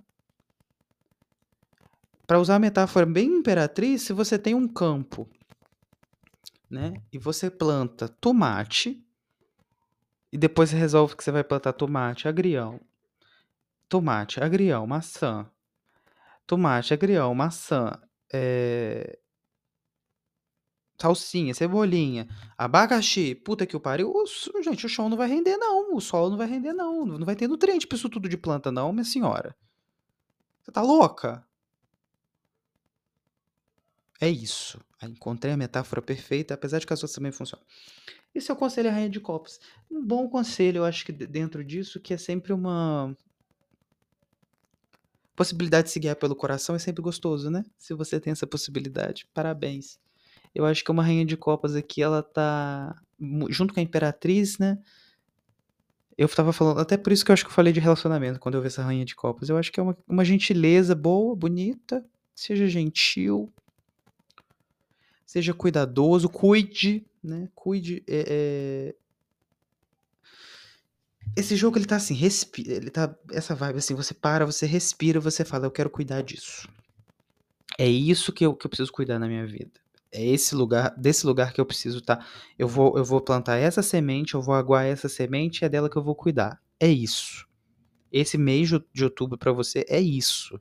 Para 2.33 2.39
usar 2.39 2.55
a 2.55 2.59
metáfora 2.59 3.05
bem 3.05 3.27
imperatriz, 3.27 4.01
se 4.01 4.11
você 4.11 4.39
tem 4.39 4.55
um 4.55 4.67
campo, 4.67 5.29
né, 6.67 6.95
e 7.11 7.19
você 7.19 7.47
planta 7.47 8.07
tomate, 8.09 9.05
e 10.31 10.37
depois 10.39 10.71
você 10.71 10.75
resolve 10.75 11.15
que 11.15 11.23
você 11.23 11.31
vai 11.31 11.43
plantar 11.43 11.73
tomate, 11.73 12.27
agrião, 12.27 12.81
tomate, 13.87 14.41
agrião, 14.41 14.87
maçã, 14.87 15.47
tomate, 16.47 16.91
agrião, 16.91 17.35
maçã, 17.35 18.01
é... 18.33 19.19
salsinha, 20.99 21.53
cebolinha, 21.53 22.27
abacaxi, 22.57 23.35
puta 23.35 23.67
que 23.67 23.77
o 23.77 23.79
pariu, 23.79 24.11
o, 24.11 24.25
gente, 24.63 24.87
o 24.87 24.89
chão 24.89 25.07
não 25.07 25.17
vai 25.17 25.27
render 25.27 25.57
não, 25.57 25.95
o 25.95 26.01
solo 26.01 26.31
não 26.31 26.37
vai 26.39 26.47
render 26.47 26.73
não, 26.73 27.05
não 27.05 27.27
vai 27.27 27.35
ter 27.35 27.47
nutriente 27.47 27.85
pra 27.85 27.95
isso 27.95 28.09
tudo 28.09 28.27
de 28.27 28.37
planta 28.37 28.71
não, 28.71 28.91
minha 28.91 29.05
senhora. 29.05 29.55
Você 30.63 30.71
tá 30.71 30.81
louca? 30.81 31.45
É 34.23 34.29
isso. 34.29 34.79
Encontrei 35.01 35.51
a 35.51 35.57
metáfora 35.57 36.01
perfeita, 36.01 36.53
apesar 36.53 36.79
de 36.79 36.87
que 36.87 36.93
as 36.93 36.99
outras 36.99 37.13
também 37.13 37.33
funcionam. 37.33 37.65
Esse 38.33 38.49
é 38.49 38.53
o 38.53 38.57
conselho 38.57 38.87
à 38.87 38.93
Rainha 38.93 39.09
de 39.09 39.19
Copas. 39.19 39.59
Um 39.91 40.01
bom 40.01 40.29
conselho, 40.29 40.77
eu 40.77 40.85
acho 40.85 41.05
que 41.05 41.11
dentro 41.11 41.61
disso, 41.61 41.99
que 41.99 42.13
é 42.13 42.17
sempre 42.17 42.53
uma 42.53 43.13
possibilidade 45.35 45.87
de 45.87 45.91
se 45.91 45.99
guiar 45.99 46.15
pelo 46.15 46.37
coração 46.37 46.73
é 46.73 46.79
sempre 46.79 47.01
gostoso, 47.01 47.49
né? 47.49 47.65
Se 47.77 47.93
você 47.93 48.17
tem 48.17 48.31
essa 48.31 48.47
possibilidade, 48.47 49.27
parabéns. 49.33 49.99
Eu 50.55 50.65
acho 50.65 50.85
que 50.85 50.91
uma 50.91 51.03
rainha 51.03 51.25
de 51.25 51.35
copas 51.35 51.75
aqui, 51.75 52.01
ela 52.01 52.23
tá 52.23 52.95
junto 53.49 53.73
com 53.73 53.81
a 53.81 53.83
imperatriz, 53.83 54.57
né? 54.57 54.79
Eu 56.17 56.29
tava 56.29 56.53
falando, 56.53 56.79
até 56.79 56.95
por 56.95 57.11
isso 57.11 57.25
que 57.25 57.31
eu 57.31 57.33
acho 57.33 57.43
que 57.43 57.49
eu 57.49 57.55
falei 57.55 57.73
de 57.73 57.81
relacionamento 57.81 58.39
quando 58.39 58.55
eu 58.55 58.61
vi 58.61 58.67
essa 58.67 58.83
rainha 58.83 59.03
de 59.03 59.15
copas. 59.15 59.49
Eu 59.49 59.57
acho 59.57 59.69
que 59.69 59.81
é 59.81 59.83
uma, 59.83 59.97
uma 60.07 60.23
gentileza 60.23 60.95
boa, 60.95 61.35
bonita, 61.35 62.05
seja 62.33 62.69
gentil, 62.69 63.51
seja 65.33 65.51
cuidadoso, 65.51 66.29
cuide, 66.29 67.03
né? 67.23 67.49
Cuide. 67.55 68.03
É, 68.07 68.93
é... 68.93 68.95
Esse 71.35 71.55
jogo 71.55 71.75
ele 71.75 71.87
tá 71.87 71.95
assim, 71.95 72.13
respira, 72.13 72.73
ele 72.73 72.91
tá 72.91 73.15
essa 73.31 73.55
vibe 73.55 73.79
assim, 73.79 73.95
você 73.95 74.13
para, 74.13 74.45
você 74.45 74.67
respira, 74.67 75.19
você 75.19 75.43
fala, 75.43 75.65
eu 75.65 75.71
quero 75.71 75.89
cuidar 75.89 76.21
disso. 76.21 76.69
É 77.79 77.87
isso 77.87 78.31
que 78.31 78.45
eu, 78.45 78.53
que 78.53 78.67
eu 78.67 78.69
preciso 78.69 78.91
cuidar 78.91 79.17
na 79.17 79.27
minha 79.27 79.47
vida. 79.47 79.71
É 80.11 80.23
esse 80.23 80.53
lugar, 80.53 80.93
desse 80.95 81.25
lugar 81.25 81.51
que 81.51 81.59
eu 81.59 81.65
preciso 81.65 81.97
estar. 81.97 82.17
Tá. 82.17 82.27
Eu 82.59 82.67
vou, 82.67 82.95
eu 82.95 83.03
vou 83.03 83.19
plantar 83.19 83.57
essa 83.57 83.81
semente, 83.81 84.35
eu 84.35 84.41
vou 84.41 84.53
aguar 84.53 84.85
essa 84.85 85.09
semente, 85.09 85.65
é 85.65 85.69
dela 85.69 85.89
que 85.89 85.97
eu 85.97 86.03
vou 86.03 86.13
cuidar. 86.13 86.61
É 86.79 86.87
isso. 86.87 87.47
Esse 88.11 88.37
mês 88.37 88.69
de 88.93 89.03
outubro 89.03 89.35
para 89.35 89.51
você 89.51 89.83
é 89.89 89.99
isso 89.99 90.59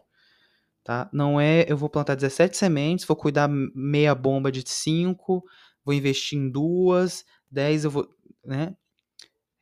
tá? 0.84 1.08
Não 1.12 1.40
é 1.40 1.64
eu 1.68 1.76
vou 1.76 1.88
plantar 1.88 2.14
17 2.14 2.56
sementes, 2.56 3.04
vou 3.04 3.16
cuidar 3.16 3.48
meia 3.48 4.14
bomba 4.14 4.50
de 4.50 4.62
5, 4.66 5.44
vou 5.84 5.94
investir 5.94 6.38
em 6.38 6.50
duas, 6.50 7.24
10 7.50 7.84
eu 7.84 7.90
vou, 7.90 8.08
né? 8.44 8.76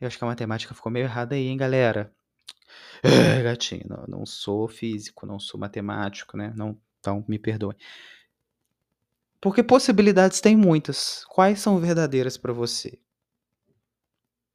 Eu 0.01 0.07
acho 0.07 0.17
que 0.17 0.25
a 0.25 0.27
matemática 0.27 0.75
ficou 0.75 0.91
meio 0.91 1.05
errada 1.05 1.35
aí, 1.35 1.47
hein, 1.47 1.57
galera? 1.57 2.13
É, 3.03 3.43
gatinho, 3.43 3.85
não, 3.89 4.05
não, 4.19 4.27
sou 4.27 4.69
físico, 4.69 5.27
não 5.27 5.39
sou 5.39 5.59
matemático, 5.59 6.37
né? 6.37 6.53
Não, 6.57 6.79
então 6.99 7.25
me 7.29 7.39
perdoe. 7.39 7.77
Porque 9.41 9.63
possibilidades 9.63 10.41
tem 10.41 10.57
muitas. 10.57 11.25
Quais 11.27 11.61
são 11.61 11.79
verdadeiras 11.79 12.37
para 12.37 12.53
você? 12.53 12.99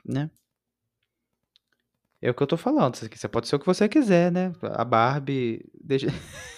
Né? 0.04 0.30
É 2.22 2.30
o 2.30 2.34
que 2.34 2.44
eu 2.44 2.48
tô 2.48 2.58
falando. 2.58 2.96
Você 2.96 3.28
pode 3.28 3.48
ser 3.48 3.56
o 3.56 3.60
que 3.60 3.66
você 3.66 3.90
quiser, 3.90 4.32
né? 4.32 4.54
A 4.62 4.84
Barbie. 4.86 5.64
Deixa... 5.80 6.08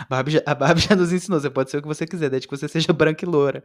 A 0.00 0.04
Barbie, 0.04 0.32
já, 0.32 0.42
a 0.46 0.54
Barbie 0.54 0.80
já 0.80 0.96
nos 0.96 1.12
ensinou, 1.12 1.40
você 1.40 1.50
pode 1.50 1.70
ser 1.70 1.78
o 1.78 1.82
que 1.82 1.88
você 1.88 2.06
quiser, 2.06 2.30
desde 2.30 2.48
que 2.48 2.56
você 2.56 2.68
seja 2.68 2.92
branca 2.92 3.24
e 3.24 3.28
loura. 3.28 3.64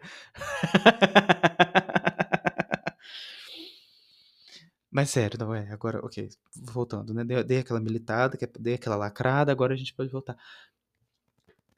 Mas 4.91 5.09
sério, 5.09 5.39
não 5.39 5.55
é. 5.55 5.71
Agora, 5.71 5.99
ok, 6.05 6.27
voltando, 6.53 7.13
né? 7.13 7.23
Dei, 7.43 7.59
aquela 7.59 7.79
militada, 7.79 8.37
dei 8.59 8.73
aquela 8.73 8.97
lacrada, 8.97 9.51
agora 9.51 9.73
a 9.73 9.77
gente 9.77 9.93
pode 9.93 10.11
voltar. 10.11 10.37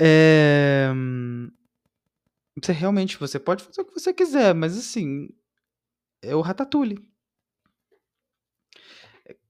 É... 0.01 0.91
Você 2.61 2.71
realmente, 2.71 3.17
você 3.17 3.39
pode 3.39 3.63
fazer 3.63 3.81
o 3.81 3.85
que 3.85 3.93
você 3.93 4.13
quiser, 4.13 4.53
mas 4.53 4.77
assim, 4.77 5.29
é 6.21 6.35
o 6.35 6.41
Ratatouille. 6.41 6.97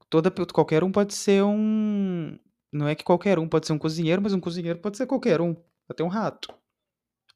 Toda, 0.10 0.30
qualquer 0.54 0.84
um 0.84 0.92
pode 0.92 1.14
ser 1.14 1.44
um. 1.44 2.38
Não 2.74 2.88
é 2.88 2.96
que 2.96 3.04
qualquer 3.04 3.40
um 3.40 3.48
pode 3.48 3.68
ser 3.68 3.74
um 3.74 3.78
cozinheiro, 3.80 4.22
mas 4.22 4.34
um 4.34 4.40
cozinheiro 4.40 4.80
pode 4.80 4.98
ser 4.98 5.06
qualquer 5.06 5.40
um. 5.42 5.56
Até 5.88 6.04
um 6.04 6.08
rato. 6.08 6.54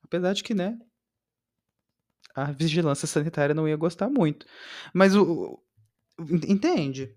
Apesar 0.04 0.34
de 0.34 0.44
que, 0.44 0.54
né? 0.54 0.80
A 2.36 2.52
vigilância 2.52 3.08
sanitária 3.08 3.56
não 3.56 3.68
ia 3.68 3.76
gostar 3.76 4.10
muito. 4.10 4.46
Mas 4.94 5.16
o. 5.16 5.62
Entende? 6.48 7.16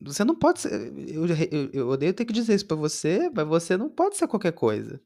Você 0.00 0.24
não 0.24 0.34
pode 0.34 0.60
ser. 0.60 0.72
Eu, 1.08 1.26
eu, 1.26 1.70
eu 1.72 1.88
odeio 1.88 2.12
ter 2.14 2.24
que 2.24 2.32
dizer 2.32 2.54
isso 2.54 2.66
pra 2.66 2.76
você, 2.76 3.30
mas 3.34 3.46
você 3.46 3.76
não 3.76 3.88
pode 3.88 4.16
ser 4.16 4.28
qualquer 4.28 4.52
coisa. 4.52 5.00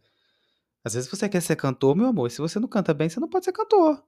Às 0.84 0.94
vezes 0.94 1.10
você 1.10 1.28
quer 1.28 1.42
ser 1.42 1.56
cantor, 1.56 1.96
meu 1.96 2.06
amor. 2.06 2.30
Se 2.30 2.38
você 2.40 2.58
não 2.60 2.68
canta 2.68 2.94
bem, 2.94 3.08
você 3.08 3.20
não 3.20 3.28
pode 3.28 3.44
ser 3.46 3.52
cantor. 3.52 4.02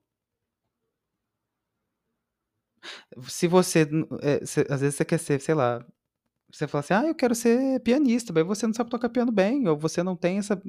Se 3.28 3.46
você. 3.48 3.86
É, 4.22 4.44
se, 4.46 4.66
às 4.68 4.80
vezes 4.80 4.96
você 4.96 5.04
quer 5.04 5.18
ser, 5.18 5.40
sei 5.40 5.54
lá. 5.54 5.84
Você 6.52 6.66
fala 6.68 6.80
assim, 6.80 6.94
ah, 6.94 7.06
eu 7.06 7.14
quero 7.14 7.34
ser 7.34 7.80
pianista, 7.80 8.32
mas 8.32 8.46
você 8.46 8.66
não 8.66 8.74
sabe 8.74 8.90
tocar 8.90 9.08
piano 9.08 9.32
bem, 9.32 9.68
ou 9.68 9.76
você 9.78 10.02
não 10.02 10.16
tem 10.16 10.38
essa. 10.38 10.60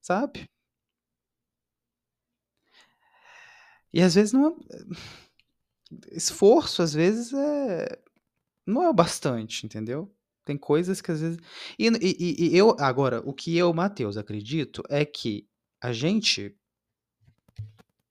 Sabe? 0.00 0.48
E 3.92 4.00
às 4.02 4.14
vezes 4.14 4.32
não. 4.32 4.56
Esforço, 6.12 6.82
às 6.82 6.92
vezes, 6.94 7.32
é. 7.32 7.98
Não 8.66 8.82
é 8.82 8.88
o 8.88 8.94
bastante, 8.94 9.66
entendeu? 9.66 10.12
Tem 10.44 10.56
coisas 10.56 11.00
que 11.00 11.10
às 11.10 11.20
vezes. 11.20 11.38
E, 11.78 11.88
e, 11.88 12.48
e 12.54 12.56
eu, 12.56 12.76
agora, 12.78 13.20
o 13.24 13.32
que 13.32 13.56
eu, 13.56 13.72
Matheus, 13.72 14.16
acredito 14.16 14.82
é 14.88 15.04
que 15.04 15.48
a 15.80 15.92
gente. 15.92 16.56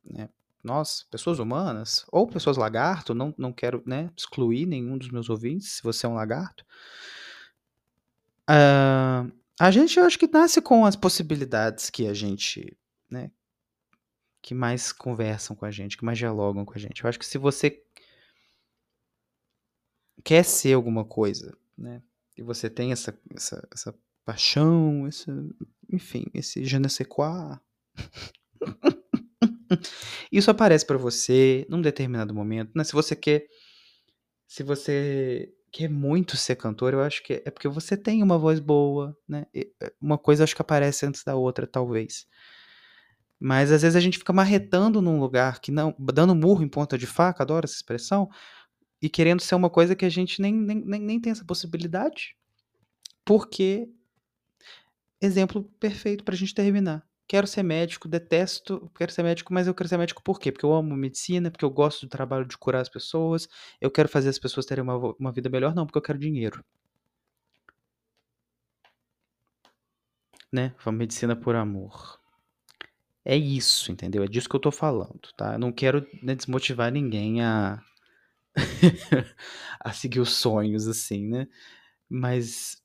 Né, 0.03 0.29
nós, 0.63 1.04
pessoas 1.10 1.39
humanas, 1.39 2.06
ou 2.12 2.28
pessoas 2.28 2.58
lagarto, 2.58 3.13
não, 3.13 3.34
não 3.38 3.54
quero 3.54 3.82
né, 3.86 4.12
excluir 4.15 4.65
nenhum 4.65 4.98
dos 4.98 5.10
meus 5.10 5.30
ouvintes, 5.30 5.74
se 5.74 5.84
você 5.84 6.06
é 6.06 6.10
um 6.10 6.15
lagarto. 6.15 6.65
Uh, 8.50 9.32
a 9.60 9.72
gente, 9.72 9.98
eu 9.98 10.06
acho 10.06 10.17
que 10.17 10.28
nasce 10.28 10.62
com 10.62 10.86
as 10.86 10.95
possibilidades 10.95 11.89
que 11.89 12.08
a 12.08 12.13
gente, 12.13 12.78
né, 13.10 13.32
que 14.41 14.54
mais 14.54 14.91
conversam 14.91 15.56
com 15.56 15.65
a 15.65 15.72
gente, 15.72 15.98
que 15.98 16.06
mais 16.06 16.17
dialogam 16.17 16.65
com 16.65 16.74
a 16.74 16.80
gente. 16.80 17.04
Eu 17.04 17.10
acho 17.10 17.19
que 17.19 17.26
se 17.26 17.38
você 17.38 17.84
quer 20.24 20.43
ser 20.43 20.74
alguma 20.74 21.06
coisa, 21.06 21.58
né, 21.78 22.02
e 22.38 22.41
você 22.41 22.69
tem 22.69 22.91
essa, 22.91 23.17
essa, 23.34 23.67
essa 23.72 23.95
paixão, 24.26 25.08
essa, 25.08 25.32
enfim, 25.91 26.26
esse 26.34 26.63
je 26.65 26.80
ne 26.80 26.89
sais 26.89 27.08
quoi, 27.08 27.60
Isso 30.32 30.51
aparece 30.51 30.86
para 30.86 30.97
você 30.97 31.65
num 31.69 31.82
determinado 31.82 32.34
momento, 32.34 32.71
né? 32.75 32.84
Se 32.84 32.93
você 32.93 33.15
quer 33.15 33.45
se 34.47 34.63
você 34.63 35.53
quer 35.71 35.88
muito 35.89 36.36
ser 36.36 36.55
cantor, 36.55 36.93
eu 36.93 37.01
acho 37.01 37.23
que 37.23 37.43
é 37.45 37.51
porque 37.51 37.67
você 37.67 37.95
tem 37.95 38.23
uma 38.23 38.38
voz 38.39 38.60
boa, 38.60 39.15
né? 39.27 39.45
Eh, 39.55 39.69
uma 40.01 40.17
coisa 40.17 40.43
acho 40.43 40.55
que 40.55 40.62
aparece 40.62 41.05
antes 41.05 41.23
da 41.23 41.36
outra, 41.36 41.67
talvez. 41.67 42.25
Mas 43.39 43.71
às 43.71 43.82
vezes 43.84 43.95
a 43.95 43.99
gente 44.01 44.17
fica 44.17 44.34
marretando 44.34 45.01
num 45.01 45.19
lugar 45.19 45.60
que 45.62 45.71
não, 45.71 45.95
dando 45.97 46.36
murro 46.36 46.62
em 46.63 46.67
ponta 46.67 46.97
de 46.97 47.08
faca, 47.08 47.43
adoro 47.43 47.65
essa 47.65 47.75
expressão, 47.75 48.29
e 49.01 49.10
querendo 49.10 49.41
ser 49.41 49.55
uma 49.55 49.69
coisa 49.69 49.95
que 49.95 50.05
a 50.05 50.10
gente 50.10 50.41
nem, 50.41 50.53
nem, 50.53 50.84
nem, 50.86 51.01
nem 51.01 51.19
tem 51.21 51.32
essa 51.32 51.45
possibilidade. 51.45 52.36
Porque 53.25 53.89
exemplo 55.21 55.63
perfeito 55.79 56.23
pra 56.23 56.36
gente 56.36 56.53
terminar 56.53 57.09
quero 57.30 57.46
ser 57.48 57.62
médico, 57.63 58.08
detesto, 58.08 58.92
quero 58.96 59.12
ser 59.12 59.22
médico, 59.22 59.54
mas 59.54 59.68
eu 59.68 59.76
quero 59.76 59.88
ser 59.88 59.98
médico 59.98 60.24
por 60.24 60.39
quê? 60.39 60.52
Porque 60.52 60.65
eu 60.65 60.74
amo 60.74 60.96
medicina, 60.98 61.52
porque 61.52 61.63
eu 61.63 61.70
gosto 61.70 62.08
do 62.08 62.10
trabalho 62.10 62.44
de 62.46 62.58
curar 62.58 62.82
as 62.82 62.89
pessoas, 62.89 63.48
eu 63.80 63.92
quero 63.92 64.10
fazer 64.10 64.30
as 64.30 64.39
pessoas 64.39 64.65
terem 64.65 64.84
uma, 64.84 64.98
uma 65.20 65.32
vida 65.32 65.48
melhor, 65.50 65.76
não, 65.76 65.86
porque 65.86 66.00
eu 66.00 66.02
quero 66.02 66.18
dinheiro. 66.18 66.65
Né? 70.52 70.74
Medicina 70.92 71.36
por 71.36 71.56
amor. 71.56 72.20
É 73.24 73.36
isso, 73.38 73.92
entendeu? 73.92 74.24
É 74.24 74.28
disso 74.28 74.50
que 74.50 74.56
eu 74.56 74.60
tô 74.60 74.72
falando, 74.72 75.32
tá? 75.38 75.54
Eu 75.54 75.60
não 75.60 75.72
quero 75.72 76.08
né, 76.24 76.34
desmotivar 76.34 76.92
ninguém 76.92 77.44
a 77.44 77.80
a 79.80 79.94
seguir 79.94 80.20
os 80.20 80.32
sonhos 80.36 80.88
assim, 80.88 81.28
né? 81.28 81.48
Mas 82.10 82.82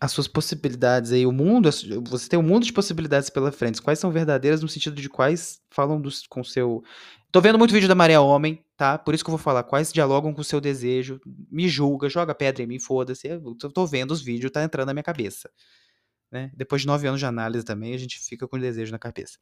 as 0.00 0.12
suas 0.12 0.28
possibilidades 0.28 1.10
aí, 1.10 1.26
o 1.26 1.32
mundo, 1.32 1.68
você 2.08 2.28
tem 2.28 2.38
um 2.38 2.42
mundo 2.42 2.64
de 2.64 2.72
possibilidades 2.72 3.28
pela 3.30 3.50
frente. 3.50 3.82
Quais 3.82 3.98
são 3.98 4.12
verdadeiras 4.12 4.62
no 4.62 4.68
sentido 4.68 5.00
de 5.00 5.08
quais 5.08 5.60
falam 5.70 6.00
dos, 6.00 6.26
com 6.26 6.44
seu. 6.44 6.84
Tô 7.32 7.40
vendo 7.40 7.58
muito 7.58 7.72
vídeo 7.72 7.88
da 7.88 7.96
Maria 7.96 8.20
Homem, 8.20 8.64
tá? 8.76 8.96
Por 8.96 9.12
isso 9.12 9.24
que 9.24 9.30
eu 9.30 9.36
vou 9.36 9.42
falar. 9.42 9.64
Quais 9.64 9.92
dialogam 9.92 10.32
com 10.32 10.40
o 10.40 10.44
seu 10.44 10.60
desejo. 10.60 11.20
Me 11.50 11.68
julga, 11.68 12.08
joga 12.08 12.32
pedra 12.32 12.62
em 12.62 12.66
mim, 12.66 12.78
foda-se. 12.78 13.26
Eu 13.26 13.56
tô 13.56 13.86
vendo 13.86 14.12
os 14.12 14.22
vídeos, 14.22 14.52
tá 14.52 14.62
entrando 14.62 14.86
na 14.86 14.94
minha 14.94 15.02
cabeça. 15.02 15.50
Né? 16.30 16.52
Depois 16.54 16.82
de 16.82 16.86
nove 16.86 17.08
anos 17.08 17.18
de 17.18 17.26
análise 17.26 17.64
também, 17.64 17.92
a 17.92 17.98
gente 17.98 18.20
fica 18.20 18.46
com 18.46 18.56
o 18.56 18.60
desejo 18.60 18.92
na 18.92 18.98
cabeça. 18.98 19.36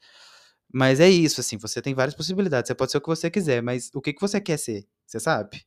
Mas 0.73 1.01
é 1.01 1.09
isso, 1.09 1.41
assim, 1.41 1.59
você 1.59 1.83
tem 1.83 1.95
várias 1.95 2.15
possibilidades. 2.15 2.69
Você 2.69 2.75
pode 2.75 2.93
ser 2.93 2.99
o 2.99 3.01
que 3.01 3.09
você 3.09 3.31
quiser, 3.31 3.63
mas 3.63 3.91
o 3.95 4.01
que, 4.01 4.13
que 4.13 4.21
você 4.21 4.41
quer 4.41 4.59
ser? 4.59 4.87
Você 5.07 5.21
sabe? 5.21 5.67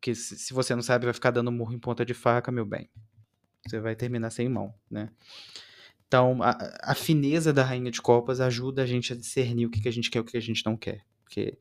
Porque 0.00 0.14
se 0.14 0.52
você 0.54 0.74
não 0.74 0.82
sabe, 0.82 1.04
vai 1.04 1.14
ficar 1.14 1.30
dando 1.30 1.52
murro 1.52 1.74
em 1.74 1.78
ponta 1.78 2.04
de 2.04 2.14
faca, 2.14 2.50
meu 2.50 2.64
bem 2.64 2.90
você 3.66 3.80
vai 3.80 3.96
terminar 3.96 4.30
sem 4.30 4.48
mão, 4.48 4.74
né? 4.90 5.10
Então, 6.06 6.42
a, 6.42 6.56
a, 6.82 6.94
fineza 6.94 7.52
da 7.52 7.64
Rainha 7.64 7.90
de 7.90 8.00
Copas 8.00 8.40
ajuda 8.40 8.82
a 8.82 8.86
gente 8.86 9.12
a 9.12 9.16
discernir 9.16 9.66
o 9.66 9.70
que, 9.70 9.80
que 9.80 9.88
a 9.88 9.92
gente 9.92 10.10
quer 10.10 10.18
e 10.18 10.22
o 10.22 10.24
que 10.24 10.36
a 10.36 10.40
gente 10.40 10.64
não 10.64 10.76
quer. 10.76 11.04
Porque 11.24 11.58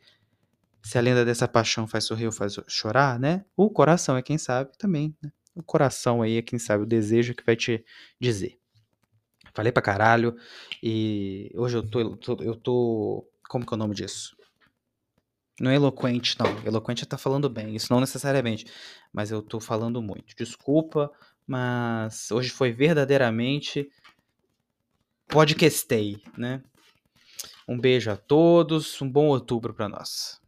se 0.83 0.97
a 0.97 1.01
lenda 1.01 1.25
dessa 1.25 1.47
paixão 1.47 1.87
faz 1.87 2.03
sorrir 2.03 2.27
ou 2.27 2.31
faz 2.31 2.59
chorar, 2.67 3.19
né? 3.19 3.45
O 3.55 3.69
coração 3.69 4.17
é 4.17 4.21
quem 4.21 4.37
sabe 4.37 4.77
também, 4.77 5.15
né? 5.23 5.31
O 5.55 5.63
coração 5.63 6.21
aí 6.21 6.37
é 6.37 6.41
quem 6.41 6.59
sabe, 6.59 6.83
o 6.83 6.87
desejo 6.87 7.33
que 7.33 7.45
vai 7.45 7.55
te 7.55 7.83
dizer. 8.19 8.59
Falei 9.53 9.71
pra 9.71 9.81
caralho 9.83 10.35
e 10.81 11.51
hoje 11.55 11.77
eu 11.77 11.87
tô, 11.87 11.99
eu 11.99 12.17
tô, 12.17 12.43
eu 12.43 12.55
tô 12.55 13.27
como 13.47 13.65
que 13.65 13.73
é 13.73 13.75
o 13.75 13.77
nome 13.77 13.93
disso? 13.93 14.35
Não 15.59 15.69
é 15.69 15.75
eloquente, 15.75 16.37
não. 16.39 16.47
Eloquente 16.65 17.03
é 17.03 17.05
tá 17.05 17.17
falando 17.17 17.49
bem, 17.49 17.75
isso 17.75 17.93
não 17.93 17.99
necessariamente. 17.99 18.65
Mas 19.11 19.29
eu 19.31 19.41
tô 19.41 19.59
falando 19.59 20.01
muito. 20.01 20.35
Desculpa, 20.35 21.11
mas 21.47 22.31
hoje 22.31 22.49
foi 22.49 22.71
verdadeiramente 22.71 23.89
podcastei, 25.27 26.21
né? 26.37 26.61
Um 27.67 27.79
beijo 27.79 28.11
a 28.11 28.17
todos, 28.17 29.01
um 29.01 29.09
bom 29.09 29.27
outubro 29.27 29.73
para 29.73 29.89
nós. 29.89 30.42